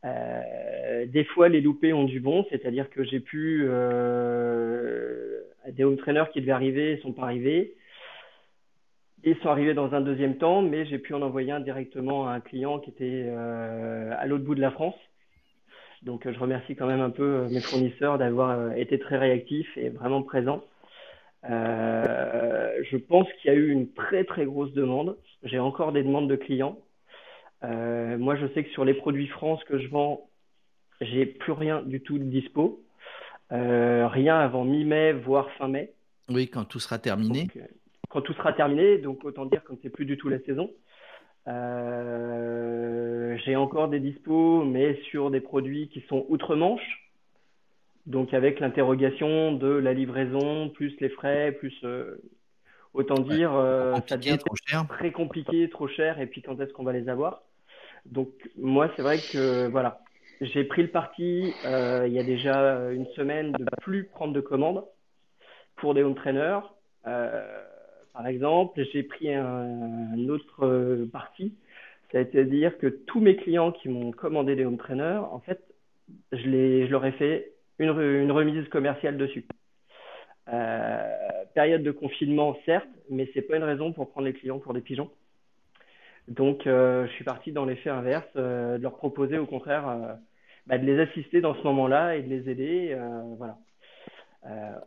Euh, 0.06 1.06
des 1.08 1.24
fois, 1.24 1.50
les 1.50 1.62
loupés 1.62 1.94
ont 1.94 2.04
du 2.04 2.20
bon, 2.20 2.46
c'est-à-dire 2.50 2.90
que 2.90 3.04
j'ai 3.04 3.20
pu 3.20 3.66
euh, 3.68 5.42
des 5.72 5.84
home 5.84 5.98
trainers 5.98 6.30
qui 6.32 6.42
devaient 6.42 6.52
arriver 6.52 7.00
sont 7.02 7.14
pas 7.14 7.24
arrivés. 7.24 7.76
Ils 9.24 9.36
sont 9.38 9.50
arrivés 9.50 9.74
dans 9.74 9.94
un 9.94 10.02
deuxième 10.02 10.38
temps, 10.38 10.62
mais 10.62 10.86
j'ai 10.86 11.00
pu 11.00 11.14
en 11.14 11.22
envoyer 11.22 11.52
un 11.52 11.60
directement 11.60 12.28
à 12.28 12.34
un 12.34 12.40
client 12.40 12.80
qui 12.80 12.90
était 12.90 13.26
euh, 13.28 14.14
à 14.18 14.26
l'autre 14.26 14.46
bout 14.46 14.56
de 14.56 14.62
la 14.62 14.72
France. 14.72 14.96
Donc, 16.04 16.30
je 16.30 16.40
remercie 16.40 16.78
quand 16.78 16.88
même 16.88 17.02
un 17.02 17.10
peu 17.10 17.48
mes 17.50 17.60
fournisseurs 17.60 18.18
d'avoir 18.18 18.74
été 18.78 19.00
très 19.00 19.18
réactifs 19.18 19.78
et 19.78 19.90
vraiment 19.90 20.24
présents. 20.24 20.64
Je 21.44 22.98
pense 22.98 23.28
qu'il 23.34 23.52
y 23.52 23.54
a 23.54 23.58
eu 23.58 23.70
une 23.70 23.92
très 23.94 24.24
très 24.24 24.46
grosse 24.46 24.74
demande. 24.74 25.18
J'ai 25.44 25.60
encore 25.60 25.92
des 25.92 26.04
demandes 26.04 26.30
de 26.30 26.36
clients. 26.36 26.80
Euh, 27.64 28.18
moi, 28.18 28.36
je 28.36 28.48
sais 28.54 28.64
que 28.64 28.70
sur 28.72 28.86
les 28.86 28.94
produits 28.94 29.28
France 29.28 29.64
que 29.66 29.78
je 29.80 29.88
vends, 29.88 30.30
j'ai 31.02 31.26
plus 31.26 31.52
rien 31.52 31.82
du 31.82 32.02
tout 32.02 32.18
de 32.18 32.24
dispo. 32.24 32.84
Euh, 33.52 34.08
rien 34.08 34.40
avant 34.40 34.64
mi-mai, 34.64 35.14
voire 35.14 35.50
fin 35.54 35.68
mai. 35.68 35.94
Oui, 36.30 36.48
quand 36.48 36.66
tout 36.66 36.80
sera 36.80 37.00
terminé. 37.00 37.48
Euh, 37.58 37.62
quand 38.10 38.22
tout 38.22 38.34
sera 38.34 38.54
terminé, 38.54 38.98
donc 38.98 39.24
autant 39.24 39.46
dire 39.46 39.64
que 39.64 39.74
c'est 39.82 39.90
plus 39.90 40.06
du 40.06 40.18
tout 40.18 40.30
la 40.30 40.40
saison. 40.40 40.72
j'ai 43.46 43.56
encore 43.56 43.88
des 43.90 44.00
dispos, 44.00 44.64
mais 44.64 44.96
sur 45.10 45.32
des 45.32 45.42
produits 45.42 45.90
qui 45.90 46.02
sont 46.02 46.26
outre-Manche. 46.30 46.99
Donc 48.10 48.34
avec 48.34 48.60
l'interrogation 48.60 49.54
de 49.54 49.70
la 49.70 49.94
livraison, 49.94 50.70
plus 50.70 50.94
les 51.00 51.10
frais, 51.10 51.52
plus 51.52 51.86
autant 52.94 53.20
dire, 53.20 53.52
ça 54.08 54.18
devient 54.18 54.38
trop 54.38 54.56
cher. 54.66 54.86
très 54.90 55.12
compliqué, 55.12 55.70
trop 55.70 55.88
cher, 55.88 56.20
et 56.20 56.26
puis 56.26 56.42
quand 56.42 56.60
est-ce 56.60 56.74
qu'on 56.74 56.84
va 56.84 56.94
les 56.94 57.08
avoir? 57.08 57.44
Donc 58.06 58.30
moi, 58.58 58.90
c'est 58.96 59.04
vrai 59.04 59.18
que 59.18 59.68
voilà, 59.68 60.02
j'ai 60.42 60.64
pris 60.64 60.82
le 60.82 60.88
parti 60.90 61.54
euh, 61.66 62.06
il 62.08 62.14
y 62.14 62.20
a 62.20 62.24
déjà 62.24 62.92
une 62.92 63.06
semaine 63.08 63.52
de 63.52 63.66
plus 63.82 64.06
prendre 64.06 64.34
de 64.34 64.42
commandes 64.42 64.84
pour 65.76 65.94
des 65.94 66.04
home 66.04 66.16
trainers. 66.16 66.62
Euh, 67.08 67.64
par 68.14 68.28
exemple, 68.28 68.82
j'ai 68.92 69.04
pris 69.04 69.34
un, 69.34 70.28
autre 70.30 71.06
parti, 71.12 71.54
c'est-à-dire 72.12 72.78
que 72.78 72.88
tous 72.88 73.20
mes 73.20 73.36
clients 73.36 73.72
qui 73.72 73.90
m'ont 73.90 74.12
commandé 74.12 74.56
des 74.56 74.66
home 74.66 74.78
trainers, 74.78 75.22
en 75.32 75.40
fait, 75.40 75.62
je, 76.32 76.48
les, 76.48 76.88
je 76.88 76.92
leur 76.92 77.06
ai 77.06 77.12
fait 77.14 77.54
une, 77.80 78.32
remise 78.32 78.68
commerciale 78.70 79.18
dessus. 79.18 79.46
Euh, 80.52 81.16
période 81.54 81.84
de 81.84 81.92
confinement, 81.92 82.58
certes, 82.66 82.88
mais 83.10 83.30
c'est 83.34 83.42
pas 83.42 83.58
une 83.58 83.64
raison 83.64 83.94
pour 83.94 84.10
prendre 84.12 84.28
les 84.28 84.34
clients 84.34 84.60
pour 84.60 84.74
des 84.74 84.82
pigeons. 84.82 85.10
Donc, 86.28 86.68
euh, 86.68 87.08
je 87.08 87.12
suis 87.14 87.24
parti 87.24 87.52
dans 87.52 87.66
l'effet 87.66 87.90
inverse, 87.90 88.28
euh, 88.36 88.78
de 88.78 88.84
leur 88.84 88.98
proposer 88.98 89.38
au 89.38 89.46
contraire 89.46 90.18
bah, 90.68 90.78
de 90.78 90.86
les 90.86 91.00
assister 91.00 91.42
dans 91.42 91.56
ce 91.56 91.64
moment-là 91.64 92.16
et 92.16 92.22
de 92.22 92.30
les 92.30 92.50
aider, 92.50 92.98
voilà, 93.38 93.58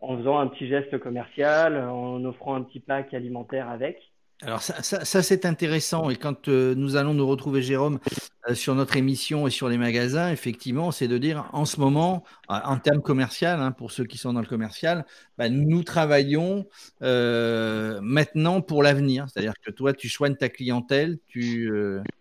en 0.00 0.16
faisant 0.18 0.38
un 0.38 0.46
petit 0.46 0.68
geste 0.68 0.98
commercial, 0.98 1.76
en 1.76 2.24
offrant 2.24 2.54
un 2.54 2.62
petit 2.62 2.80
pack 2.80 3.14
alimentaire 3.14 3.68
avec. 3.68 4.11
Alors 4.44 4.60
ça, 4.60 4.82
ça, 4.82 5.22
c'est 5.22 5.46
intéressant 5.46 6.10
et 6.10 6.16
quand 6.16 6.48
euh, 6.48 6.74
nous 6.74 6.96
allons 6.96 7.14
nous 7.14 7.28
retrouver 7.28 7.62
Jérôme 7.62 8.00
euh, 8.48 8.56
sur 8.56 8.74
notre 8.74 8.96
émission 8.96 9.46
et 9.46 9.50
sur 9.50 9.68
les 9.68 9.78
magasins, 9.78 10.32
effectivement, 10.32 10.90
c'est 10.90 11.06
de 11.06 11.16
dire 11.16 11.48
en 11.52 11.64
ce 11.64 11.78
moment, 11.78 12.24
en 12.48 12.76
termes 12.78 13.02
commercial, 13.02 13.60
hein, 13.60 13.70
pour 13.70 13.92
ceux 13.92 14.04
qui 14.04 14.18
sont 14.18 14.32
dans 14.32 14.40
le 14.40 14.46
commercial, 14.46 15.06
bah, 15.38 15.48
nous 15.48 15.84
travaillons 15.84 16.66
euh, 17.02 18.00
maintenant 18.02 18.62
pour 18.62 18.82
l'avenir. 18.82 19.26
C'est-à-dire 19.28 19.54
que 19.64 19.70
toi, 19.70 19.92
tu 19.92 20.08
soignes 20.08 20.34
ta 20.34 20.48
clientèle, 20.48 21.18
tu, 21.28 21.70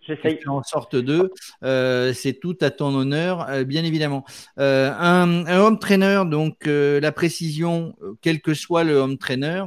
fais 0.06 0.40
en 0.46 0.62
sorte 0.62 0.96
d'eux. 0.96 1.32
c'est 1.64 2.40
tout 2.40 2.58
à 2.62 2.70
ton 2.70 2.94
honneur, 2.94 3.66
bien 3.66 3.84
évidemment. 3.84 4.26
Un, 4.58 5.46
un, 5.48 5.60
home 5.60 5.80
trainer, 5.80 6.22
donc 6.28 6.68
la 6.68 7.12
précision, 7.12 7.96
quel 8.22 8.42
que 8.42 8.54
soit 8.54 8.84
le 8.84 8.94
home 8.94 9.18
trainer, 9.18 9.64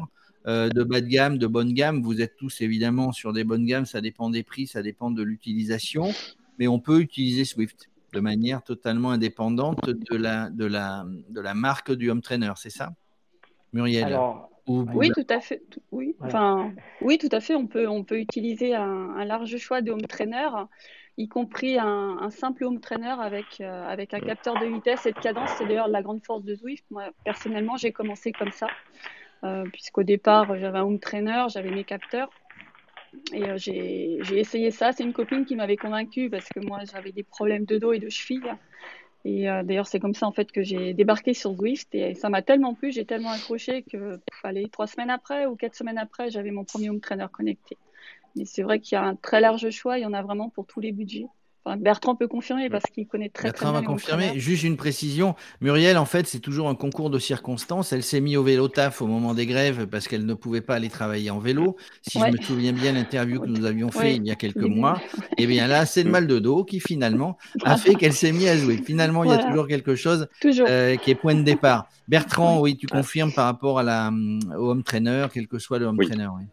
euh, 0.46 0.68
de 0.68 0.82
bas 0.82 1.00
de 1.00 1.06
gamme, 1.06 1.38
de 1.38 1.46
bonne 1.46 1.72
gamme. 1.72 2.02
Vous 2.02 2.20
êtes 2.20 2.36
tous 2.36 2.60
évidemment 2.60 3.12
sur 3.12 3.32
des 3.32 3.44
bonnes 3.44 3.64
gammes, 3.64 3.86
ça 3.86 4.00
dépend 4.00 4.30
des 4.30 4.42
prix, 4.42 4.66
ça 4.66 4.82
dépend 4.82 5.10
de 5.10 5.22
l'utilisation, 5.22 6.10
mais 6.58 6.68
on 6.68 6.78
peut 6.78 7.00
utiliser 7.00 7.44
Swift 7.44 7.88
de 8.12 8.20
manière 8.20 8.62
totalement 8.62 9.10
indépendante 9.10 9.84
de 9.84 10.16
la, 10.16 10.50
de 10.50 10.64
la, 10.64 11.04
de 11.28 11.40
la 11.40 11.54
marque 11.54 11.92
du 11.92 12.10
home 12.10 12.22
trainer, 12.22 12.52
c'est 12.56 12.70
ça? 12.70 12.92
Muriel 13.72 14.16
oui, 14.66 15.10
tout 15.14 15.26
à 15.28 15.40
fait. 15.40 15.62
Oui, 15.92 16.16
enfin, 16.20 16.72
oui, 17.00 17.18
tout 17.18 17.28
à 17.32 17.40
fait. 17.40 17.54
On 17.54 17.66
peut, 17.66 17.86
on 17.88 18.04
peut 18.04 18.18
utiliser 18.18 18.74
un, 18.74 19.24
large 19.24 19.56
choix 19.58 19.82
de 19.82 19.90
home 19.90 20.02
trainer, 20.02 20.48
y 21.18 21.28
compris 21.28 21.78
un, 21.78 22.30
simple 22.30 22.64
home 22.64 22.80
trainer 22.80 23.14
avec, 23.20 23.60
euh, 23.60 23.86
avec 23.86 24.14
un 24.14 24.20
capteur 24.20 24.58
de 24.58 24.66
vitesse 24.66 25.06
et 25.06 25.12
de 25.12 25.18
cadence. 25.18 25.50
C'est 25.58 25.66
d'ailleurs 25.66 25.88
la 25.88 26.02
grande 26.02 26.24
force 26.24 26.44
de 26.44 26.54
Swift. 26.54 26.84
Moi, 26.90 27.10
personnellement, 27.24 27.76
j'ai 27.76 27.92
commencé 27.92 28.32
comme 28.32 28.52
ça. 28.52 28.68
Euh, 29.44 29.64
puisqu'au 29.72 30.02
départ, 30.02 30.56
j'avais 30.58 30.78
un 30.78 30.84
home 30.84 30.98
trainer, 30.98 31.44
j'avais 31.48 31.70
mes 31.70 31.84
capteurs. 31.84 32.30
Et 33.32 33.44
euh, 33.44 33.58
j'ai 33.58 34.38
essayé 34.38 34.70
ça. 34.70 34.92
C'est 34.92 35.04
une 35.04 35.12
copine 35.12 35.44
qui 35.44 35.54
m'avait 35.56 35.76
convaincue 35.76 36.30
parce 36.30 36.48
que 36.48 36.60
moi, 36.60 36.80
j'avais 36.90 37.12
des 37.12 37.22
problèmes 37.22 37.64
de 37.64 37.78
dos 37.78 37.92
et 37.92 37.98
de 37.98 38.08
cheville. 38.08 38.54
Et 39.24 39.48
euh, 39.48 39.62
d'ailleurs, 39.62 39.86
c'est 39.86 40.00
comme 40.00 40.14
ça 40.14 40.26
en 40.26 40.32
fait 40.32 40.52
que 40.52 40.62
j'ai 40.62 40.92
débarqué 40.92 41.32
sur 41.32 41.54
Zwift 41.54 41.94
et 41.94 42.14
ça 42.14 42.28
m'a 42.28 42.42
tellement 42.42 42.74
plu, 42.74 42.92
j'ai 42.92 43.06
tellement 43.06 43.30
accroché 43.30 43.82
que 43.82 44.20
fallait 44.42 44.68
trois 44.68 44.86
semaines 44.86 45.08
après 45.08 45.46
ou 45.46 45.56
quatre 45.56 45.74
semaines 45.74 45.96
après, 45.96 46.30
j'avais 46.30 46.50
mon 46.50 46.64
premier 46.64 46.90
home 46.90 47.00
trainer 47.00 47.26
connecté. 47.32 47.78
Mais 48.36 48.44
c'est 48.44 48.62
vrai 48.62 48.80
qu'il 48.80 48.96
y 48.96 48.98
a 48.98 49.02
un 49.02 49.16
très 49.16 49.40
large 49.40 49.70
choix, 49.70 49.98
il 49.98 50.02
y 50.02 50.06
en 50.06 50.12
a 50.12 50.20
vraiment 50.20 50.50
pour 50.50 50.66
tous 50.66 50.80
les 50.80 50.92
budgets. 50.92 51.26
Bertrand 51.78 52.14
peut 52.14 52.28
confirmer 52.28 52.68
parce 52.68 52.84
qu'il 52.84 53.06
connaît 53.06 53.30
très 53.30 53.48
Bertrand 53.48 53.72
très 53.72 53.72
bien. 53.72 53.80
Bertrand 53.80 53.92
va 53.92 53.94
confirmer. 53.94 54.38
Juste 54.38 54.64
une 54.64 54.76
précision. 54.76 55.34
Muriel, 55.60 55.96
en 55.96 56.04
fait, 56.04 56.26
c'est 56.26 56.40
toujours 56.40 56.68
un 56.68 56.74
concours 56.74 57.10
de 57.10 57.18
circonstances. 57.18 57.92
Elle 57.92 58.02
s'est 58.02 58.20
mise 58.20 58.36
au 58.36 58.42
vélo 58.42 58.68
taf 58.68 59.00
au 59.00 59.06
moment 59.06 59.34
des 59.34 59.46
grèves 59.46 59.86
parce 59.86 60.06
qu'elle 60.06 60.26
ne 60.26 60.34
pouvait 60.34 60.60
pas 60.60 60.74
aller 60.74 60.90
travailler 60.90 61.30
en 61.30 61.38
vélo. 61.38 61.76
Si 62.02 62.18
je 62.18 62.26
me 62.26 62.36
souviens 62.38 62.72
bien 62.72 62.92
l'interview 62.92 63.40
que 63.40 63.46
nous 63.46 63.64
avions 63.64 63.90
fait 63.90 64.16
il 64.16 64.26
y 64.26 64.30
a 64.30 64.34
quelques 64.34 64.56
mois, 64.56 65.00
et 65.38 65.44
eh 65.44 65.46
bien 65.46 65.66
là, 65.66 65.86
c'est 65.86 66.02
le 66.02 66.10
mal 66.10 66.26
de 66.26 66.38
dos 66.38 66.64
qui 66.64 66.80
finalement 66.80 67.38
a 67.64 67.76
fait 67.76 67.94
qu'elle 67.94 68.12
s'est 68.12 68.32
mise 68.32 68.48
à 68.48 68.56
jouer. 68.56 68.76
Finalement, 68.76 69.24
il 69.24 69.30
y 69.30 69.34
a 69.34 69.38
toujours 69.38 69.66
quelque 69.66 69.94
chose 69.94 70.28
euh, 70.44 70.96
qui 70.96 71.10
est 71.10 71.14
point 71.14 71.34
de 71.34 71.42
départ. 71.42 71.88
Bertrand, 72.08 72.60
oui, 72.60 72.76
tu 72.76 72.86
confirmes 72.86 73.32
par 73.32 73.46
rapport 73.46 73.78
à 73.78 73.82
la, 73.82 74.12
au 74.58 74.70
home 74.70 74.82
trainer, 74.82 75.26
quel 75.32 75.48
que 75.48 75.58
soit 75.58 75.78
le 75.78 75.86
home 75.86 75.98
trainer. 75.98 76.28
Oui. 76.36 76.44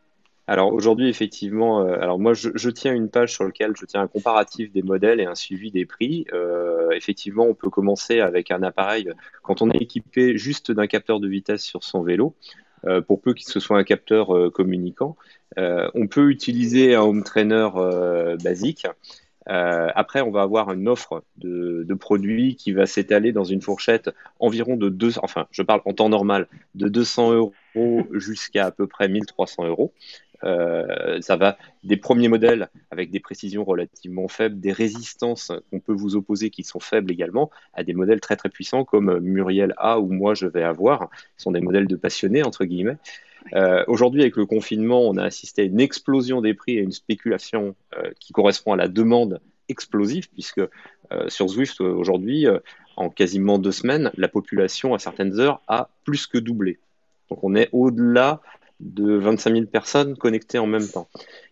Alors 0.51 0.73
aujourd'hui, 0.73 1.07
effectivement, 1.07 1.79
euh, 1.79 1.97
alors 2.01 2.19
moi 2.19 2.33
je, 2.33 2.69
tiens 2.71 2.93
une 2.93 3.07
page 3.07 3.31
sur 3.31 3.45
laquelle 3.45 3.71
je 3.73 3.85
tiens 3.85 4.01
un 4.01 4.09
comparatif 4.09 4.69
des 4.73 4.81
modèles 4.81 5.21
et 5.21 5.25
un 5.25 5.33
suivi 5.33 5.71
des 5.71 5.85
prix. 5.85 6.25
Euh, 6.33 6.89
effectivement, 6.91 7.45
on 7.45 7.53
peut 7.53 7.69
commencer 7.69 8.19
avec 8.19 8.51
un 8.51 8.61
appareil 8.61 9.09
quand 9.43 9.61
on 9.61 9.71
est 9.71 9.81
équipé 9.81 10.37
juste 10.37 10.73
d'un 10.73 10.87
capteur 10.87 11.21
de 11.21 11.29
vitesse 11.29 11.63
sur 11.63 11.85
son 11.85 12.03
vélo. 12.03 12.35
Euh, 12.85 12.99
pour 12.99 13.21
peu 13.21 13.33
qu'il 13.33 13.47
ce 13.47 13.61
soit 13.61 13.77
un 13.77 13.85
capteur 13.85 14.51
communicant, 14.51 15.15
on 15.55 16.07
peut 16.07 16.29
utiliser 16.29 16.95
un 16.95 17.01
home 17.03 17.23
trainer 17.23 17.69
basique. 18.43 18.87
après, 19.45 20.19
on 20.19 20.31
va 20.31 20.41
avoir 20.41 20.73
une 20.73 20.89
offre 20.89 21.23
de, 21.37 21.85
de 21.87 21.93
produits 21.93 22.57
qui 22.57 22.73
va 22.73 22.87
s'étaler 22.87 23.31
dans 23.31 23.45
une 23.45 23.61
fourchette 23.61 24.09
environ 24.39 24.75
de 24.75 24.89
200, 24.89 25.21
enfin, 25.23 25.47
je 25.51 25.61
parle 25.61 25.81
en 25.85 25.93
temps 25.93 26.09
normal, 26.09 26.49
de 26.75 26.89
200 26.89 27.31
euros 27.31 27.53
jusqu'à 28.11 28.65
à 28.65 28.71
peu 28.71 28.85
près 28.85 29.07
1300 29.07 29.65
euros. 29.67 29.93
Euh, 30.43 31.21
ça 31.21 31.35
va 31.35 31.57
des 31.83 31.97
premiers 31.97 32.27
modèles 32.27 32.69
avec 32.89 33.11
des 33.11 33.19
précisions 33.19 33.63
relativement 33.63 34.27
faibles, 34.27 34.59
des 34.59 34.71
résistances 34.71 35.51
qu'on 35.69 35.79
peut 35.79 35.93
vous 35.93 36.15
opposer 36.15 36.49
qui 36.49 36.63
sont 36.63 36.79
faibles 36.79 37.11
également, 37.11 37.49
à 37.73 37.83
des 37.83 37.93
modèles 37.93 38.19
très 38.21 38.35
très 38.35 38.49
puissants 38.49 38.83
comme 38.83 39.19
Muriel 39.19 39.73
A 39.77 39.99
ou 39.99 40.11
moi 40.11 40.33
je 40.33 40.47
vais 40.47 40.63
avoir. 40.63 41.09
Ce 41.37 41.43
sont 41.43 41.51
des 41.51 41.61
modèles 41.61 41.87
de 41.87 41.95
passionnés 41.95 42.43
entre 42.43 42.65
guillemets. 42.65 42.97
Euh, 43.53 43.83
Aujourd'hui, 43.87 44.21
avec 44.21 44.35
le 44.35 44.45
confinement, 44.45 45.01
on 45.01 45.17
a 45.17 45.23
assisté 45.23 45.63
à 45.63 45.65
une 45.65 45.79
explosion 45.79 46.41
des 46.41 46.53
prix 46.53 46.77
et 46.77 46.81
une 46.81 46.91
spéculation 46.91 47.75
euh, 47.97 48.11
qui 48.19 48.33
correspond 48.33 48.73
à 48.73 48.77
la 48.77 48.87
demande 48.87 49.41
explosif, 49.67 50.29
puisque 50.31 50.61
sur 51.27 51.49
Zwift 51.49 51.81
aujourd'hui, 51.81 52.47
en 52.95 53.09
quasiment 53.09 53.57
deux 53.57 53.71
semaines, 53.71 54.11
la 54.15 54.27
population 54.27 54.93
à 54.93 54.99
certaines 54.99 55.39
heures 55.39 55.61
a 55.67 55.89
plus 56.05 56.25
que 56.27 56.37
doublé. 56.37 56.79
Donc 57.29 57.43
on 57.43 57.55
est 57.55 57.69
au-delà 57.71 58.41
de 58.81 59.15
25 59.15 59.53
000 59.53 59.65
personnes 59.67 60.17
connectées 60.17 60.59
en 60.59 60.67
même 60.67 60.87
temps. 60.87 61.07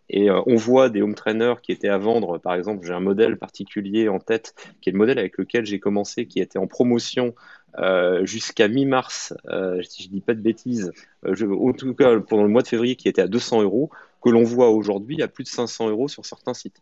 Et 0.10 0.30
euh, 0.30 0.42
on 0.48 0.56
voit 0.56 0.90
des 0.90 1.02
home 1.02 1.14
trainers 1.14 1.62
qui 1.62 1.72
étaient 1.72 1.90
à 1.90 1.98
vendre. 1.98 2.40
Par 2.40 2.56
exemple, 2.56 2.86
j'ai 2.86 2.94
un 2.94 3.00
modèle 3.00 3.38
particulier 3.38 4.10
en 4.10 4.20
tête, 4.20 4.56
qui 4.82 4.90
est 4.90 4.92
le 4.92 4.98
modèle 4.98 5.20
avec 5.20 5.38
lequel 5.38 5.66
j'ai 5.66 5.80
commencé, 5.80 6.26
qui 6.26 6.40
était 6.40 6.58
en 6.58 6.68
promotion 6.68 7.36
euh, 7.78 8.26
jusqu'à 8.26 8.68
mi-mars, 8.68 9.34
euh, 9.50 9.82
si 9.84 10.04
je 10.04 10.10
dis 10.10 10.22
pas 10.22 10.34
de 10.34 10.42
bêtises, 10.42 10.92
en 11.24 11.72
tout 11.74 11.94
cas 11.94 12.20
pendant 12.20 12.44
le 12.44 12.50
mois 12.50 12.64
de 12.64 12.68
février, 12.68 12.96
qui 12.96 13.08
était 13.08 13.22
à 13.22 13.28
200 13.28 13.62
euros, 13.62 13.92
que 14.24 14.30
l'on 14.30 14.44
voit 14.44 14.70
aujourd'hui 14.70 15.22
à 15.22 15.28
plus 15.28 15.44
de 15.44 15.50
500 15.50 15.90
euros 15.90 16.08
sur 16.08 16.26
certains 16.26 16.56
sites. 16.56 16.82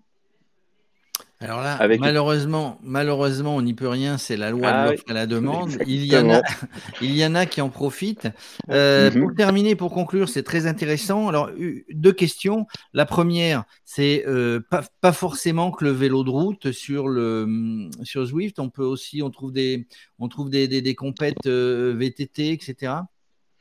Alors 1.39 1.61
là, 1.61 1.77
malheureusement, 1.99 2.79
malheureusement, 2.81 3.55
on 3.55 3.61
n'y 3.61 3.75
peut 3.75 3.87
rien, 3.87 4.17
c'est 4.17 4.37
la 4.37 4.49
loi 4.49 4.71
de 4.71 4.75
ah 4.75 4.91
l'offre 4.91 5.03
à 5.07 5.13
la 5.13 5.27
demande. 5.27 5.69
Il 5.87 6.03
y, 6.05 6.17
en 6.17 6.31
a, 6.31 6.41
il 7.01 7.15
y 7.15 7.23
en 7.23 7.35
a 7.35 7.45
qui 7.45 7.61
en 7.61 7.69
profitent. 7.69 8.27
Euh, 8.69 9.11
mhm. 9.11 9.21
Pour 9.21 9.35
terminer, 9.35 9.75
pour 9.75 9.91
conclure, 9.91 10.29
c'est 10.29 10.41
très 10.41 10.65
intéressant. 10.65 11.27
Alors, 11.27 11.51
deux 11.91 12.11
questions. 12.11 12.65
La 12.93 13.05
première, 13.05 13.65
c'est 13.85 14.25
euh, 14.27 14.59
pas, 14.69 15.11
forcément 15.11 15.69
que 15.71 15.85
le 15.85 15.91
vélo 15.91 16.23
de 16.23 16.31
route 16.31 16.71
sur, 16.71 17.07
le, 17.07 17.87
sur 18.01 18.25
Zwift, 18.25 18.59
on 18.59 18.69
peut 18.69 18.83
aussi, 18.83 19.21
on 19.21 19.29
trouve 19.29 19.51
des, 19.51 19.87
on 20.17 20.29
trouve 20.29 20.49
des, 20.49 20.67
des, 20.67 20.95
compètes 20.95 21.45
euh, 21.45 21.93
VTT, 21.95 22.51
etc. 22.51 22.93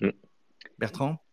Mm. 0.00 0.10
Bertrand? 0.78 1.25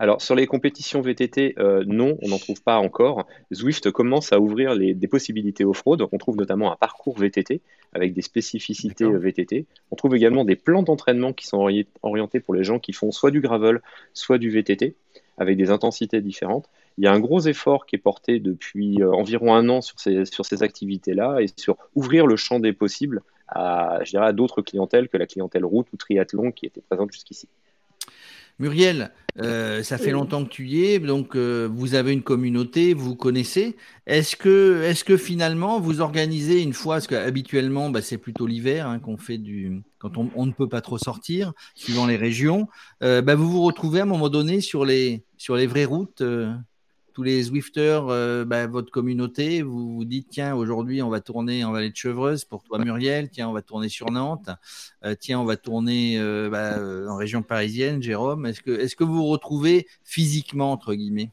Alors, 0.00 0.22
sur 0.22 0.34
les 0.34 0.46
compétitions 0.46 1.02
VTT, 1.02 1.56
euh, 1.58 1.84
non, 1.86 2.16
on 2.22 2.28
n'en 2.28 2.38
trouve 2.38 2.62
pas 2.62 2.78
encore. 2.78 3.26
Zwift 3.52 3.90
commence 3.90 4.32
à 4.32 4.40
ouvrir 4.40 4.74
des 4.74 5.08
possibilités 5.08 5.62
off-road. 5.62 6.08
On 6.10 6.16
trouve 6.16 6.38
notamment 6.38 6.72
un 6.72 6.76
parcours 6.76 7.18
VTT 7.18 7.60
avec 7.92 8.14
des 8.14 8.22
spécificités 8.22 9.04
VTT. 9.04 9.66
On 9.90 9.96
trouve 9.96 10.16
également 10.16 10.46
des 10.46 10.56
plans 10.56 10.82
d'entraînement 10.82 11.34
qui 11.34 11.46
sont 11.46 11.68
orientés 12.00 12.40
pour 12.40 12.54
les 12.54 12.64
gens 12.64 12.78
qui 12.78 12.94
font 12.94 13.10
soit 13.10 13.30
du 13.30 13.42
gravel, 13.42 13.82
soit 14.14 14.38
du 14.38 14.48
VTT, 14.48 14.96
avec 15.36 15.58
des 15.58 15.70
intensités 15.70 16.22
différentes. 16.22 16.70
Il 16.96 17.04
y 17.04 17.06
a 17.06 17.12
un 17.12 17.20
gros 17.20 17.40
effort 17.40 17.84
qui 17.84 17.96
est 17.96 17.98
porté 17.98 18.40
depuis 18.40 19.02
euh, 19.02 19.12
environ 19.12 19.54
un 19.54 19.68
an 19.68 19.82
sur 19.82 20.00
ces, 20.00 20.24
sur 20.24 20.46
ces 20.46 20.62
activités-là 20.62 21.40
et 21.42 21.46
sur 21.58 21.76
ouvrir 21.94 22.26
le 22.26 22.36
champ 22.36 22.58
des 22.58 22.72
possibles 22.72 23.20
à, 23.48 23.98
à 24.14 24.32
d'autres 24.32 24.62
clientèles 24.62 25.10
que 25.10 25.18
la 25.18 25.26
clientèle 25.26 25.66
route 25.66 25.88
ou 25.92 25.98
triathlon 25.98 26.52
qui 26.52 26.64
était 26.64 26.80
présente 26.80 27.12
jusqu'ici. 27.12 27.50
Muriel, 28.58 29.12
euh, 29.40 29.82
ça 29.82 29.96
fait 29.96 30.10
longtemps 30.10 30.44
que 30.44 30.50
tu 30.50 30.66
y 30.66 30.84
es, 30.84 30.98
donc 30.98 31.36
euh, 31.36 31.68
vous 31.72 31.94
avez 31.94 32.12
une 32.12 32.22
communauté, 32.22 32.94
vous 32.94 33.16
connaissez. 33.16 33.76
Est-ce 34.06 34.36
que, 34.36 34.82
est 34.82 35.02
que 35.02 35.16
finalement 35.16 35.80
vous 35.80 36.00
organisez 36.00 36.62
une 36.62 36.72
fois, 36.72 36.96
parce 36.96 37.06
qu'habituellement 37.06 37.90
bah, 37.90 38.02
c'est 38.02 38.18
plutôt 38.18 38.46
l'hiver 38.46 38.86
hein, 38.86 38.98
qu'on 38.98 39.16
fait 39.16 39.38
du, 39.38 39.82
quand 39.98 40.16
on, 40.16 40.46
ne 40.46 40.52
peut 40.52 40.68
pas 40.68 40.80
trop 40.80 40.98
sortir, 40.98 41.52
suivant 41.74 42.06
les 42.06 42.16
régions, 42.16 42.68
euh, 43.02 43.22
bah, 43.22 43.34
vous 43.34 43.50
vous 43.50 43.62
retrouvez 43.62 44.00
à 44.00 44.02
un 44.02 44.06
moment 44.06 44.28
donné 44.28 44.60
sur 44.60 44.84
les, 44.84 45.24
sur 45.36 45.56
les 45.56 45.66
vraies 45.66 45.84
routes 45.84 46.22
tous 47.12 47.22
les 47.22 47.42
Zwifters, 47.42 48.08
euh, 48.08 48.44
bah, 48.44 48.66
votre 48.66 48.90
communauté, 48.90 49.62
vous 49.62 49.94
vous 49.96 50.04
dites 50.04 50.28
tiens, 50.30 50.54
aujourd'hui, 50.54 51.02
on 51.02 51.08
va 51.08 51.20
tourner 51.20 51.64
en 51.64 51.72
vallée 51.72 51.90
de 51.90 51.96
Chevreuse 51.96 52.44
pour 52.44 52.62
toi, 52.62 52.78
Muriel. 52.78 53.30
Tiens, 53.30 53.48
on 53.48 53.52
va 53.52 53.62
tourner 53.62 53.88
sur 53.88 54.10
Nantes. 54.10 54.50
Euh, 55.04 55.14
tiens, 55.18 55.40
on 55.40 55.44
va 55.44 55.56
tourner 55.56 56.18
euh, 56.18 56.48
bah, 56.48 56.78
en 57.12 57.16
région 57.16 57.42
parisienne, 57.42 58.02
Jérôme. 58.02 58.46
Est-ce 58.46 58.60
que, 58.60 58.70
est 58.70 58.94
que 58.94 59.04
vous 59.04 59.14
vous 59.14 59.26
retrouvez 59.26 59.86
physiquement, 60.04 60.72
entre 60.72 60.94
guillemets? 60.94 61.30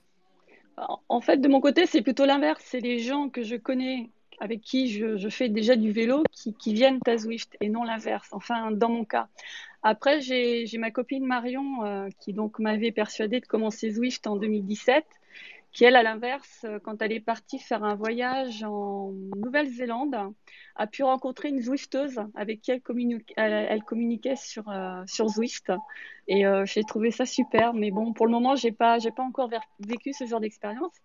En 1.10 1.22
fait, 1.22 1.38
de 1.38 1.48
mon 1.48 1.60
côté, 1.60 1.86
c'est 1.86 2.02
plutôt 2.02 2.26
l'inverse. 2.26 2.64
C'est 2.66 2.80
les 2.80 3.00
gens 3.00 3.30
que 3.30 3.44
je 3.44 3.56
connais, 3.56 4.10
avec 4.40 4.62
qui 4.62 4.90
je, 4.90 5.30
fais 5.30 5.50
déjà 5.50 5.76
du 5.76 5.92
vélo, 5.92 6.24
qui, 6.32 6.54
qui, 6.54 6.74
viennent 6.74 7.00
à 7.08 7.18
Zwift 7.18 7.58
et 7.62 7.70
non 7.70 7.84
l'inverse. 7.84 8.30
Enfin, 8.32 8.72
dans 8.72 8.90
mon 8.90 9.06
cas. 9.06 9.28
Après, 9.84 10.22
j'ai 10.22 10.68
ma 10.78 10.92
copine 10.92 11.26
Marion 11.26 12.10
qui 12.20 12.34
donc 12.34 12.60
m'avait 12.60 12.92
persuadée 12.92 13.40
de 13.40 13.46
commencer 13.46 13.92
Zwift 13.92 14.28
en 14.28 14.36
2017 14.36 15.06
qui 15.78 15.84
elle, 15.84 15.96
à 15.96 16.02
l'inverse, 16.02 16.66
euh, 16.66 16.80
quand 16.80 17.04
elle 17.04 17.12
est 17.12 17.20
partie 17.20 17.60
faire 17.60 17.84
un 17.84 17.94
voyage 17.94 18.64
en 18.64 19.12
Nouvelle-Zélande, 19.36 20.18
a 20.76 20.88
pu 20.88 21.04
rencontrer 21.04 21.50
une 21.50 21.62
Zwifteuse 21.62 22.20
avec 22.34 22.62
qui 22.62 22.72
elle, 22.72 23.84
communiquait 23.84 24.36
sur, 24.36 24.68
euh, 24.70 25.04
Zwift. 25.06 25.72
Et 26.28 26.48
euh, 26.48 26.66
j'ai 26.66 26.84
trouvé 26.84 27.12
ça 27.12 27.28
super. 27.28 27.76
Mais 27.76 27.92
bon, 27.92 28.12
pour 28.12 28.26
le 28.26 28.32
moment, 28.32 28.56
pas, 28.76 28.98
j'ai 28.98 29.12
pas 29.12 29.22
encore 29.22 29.52
vécu 29.80 30.14
ce 30.14 30.26
genre 30.26 30.40
d'expérience. 30.40 30.96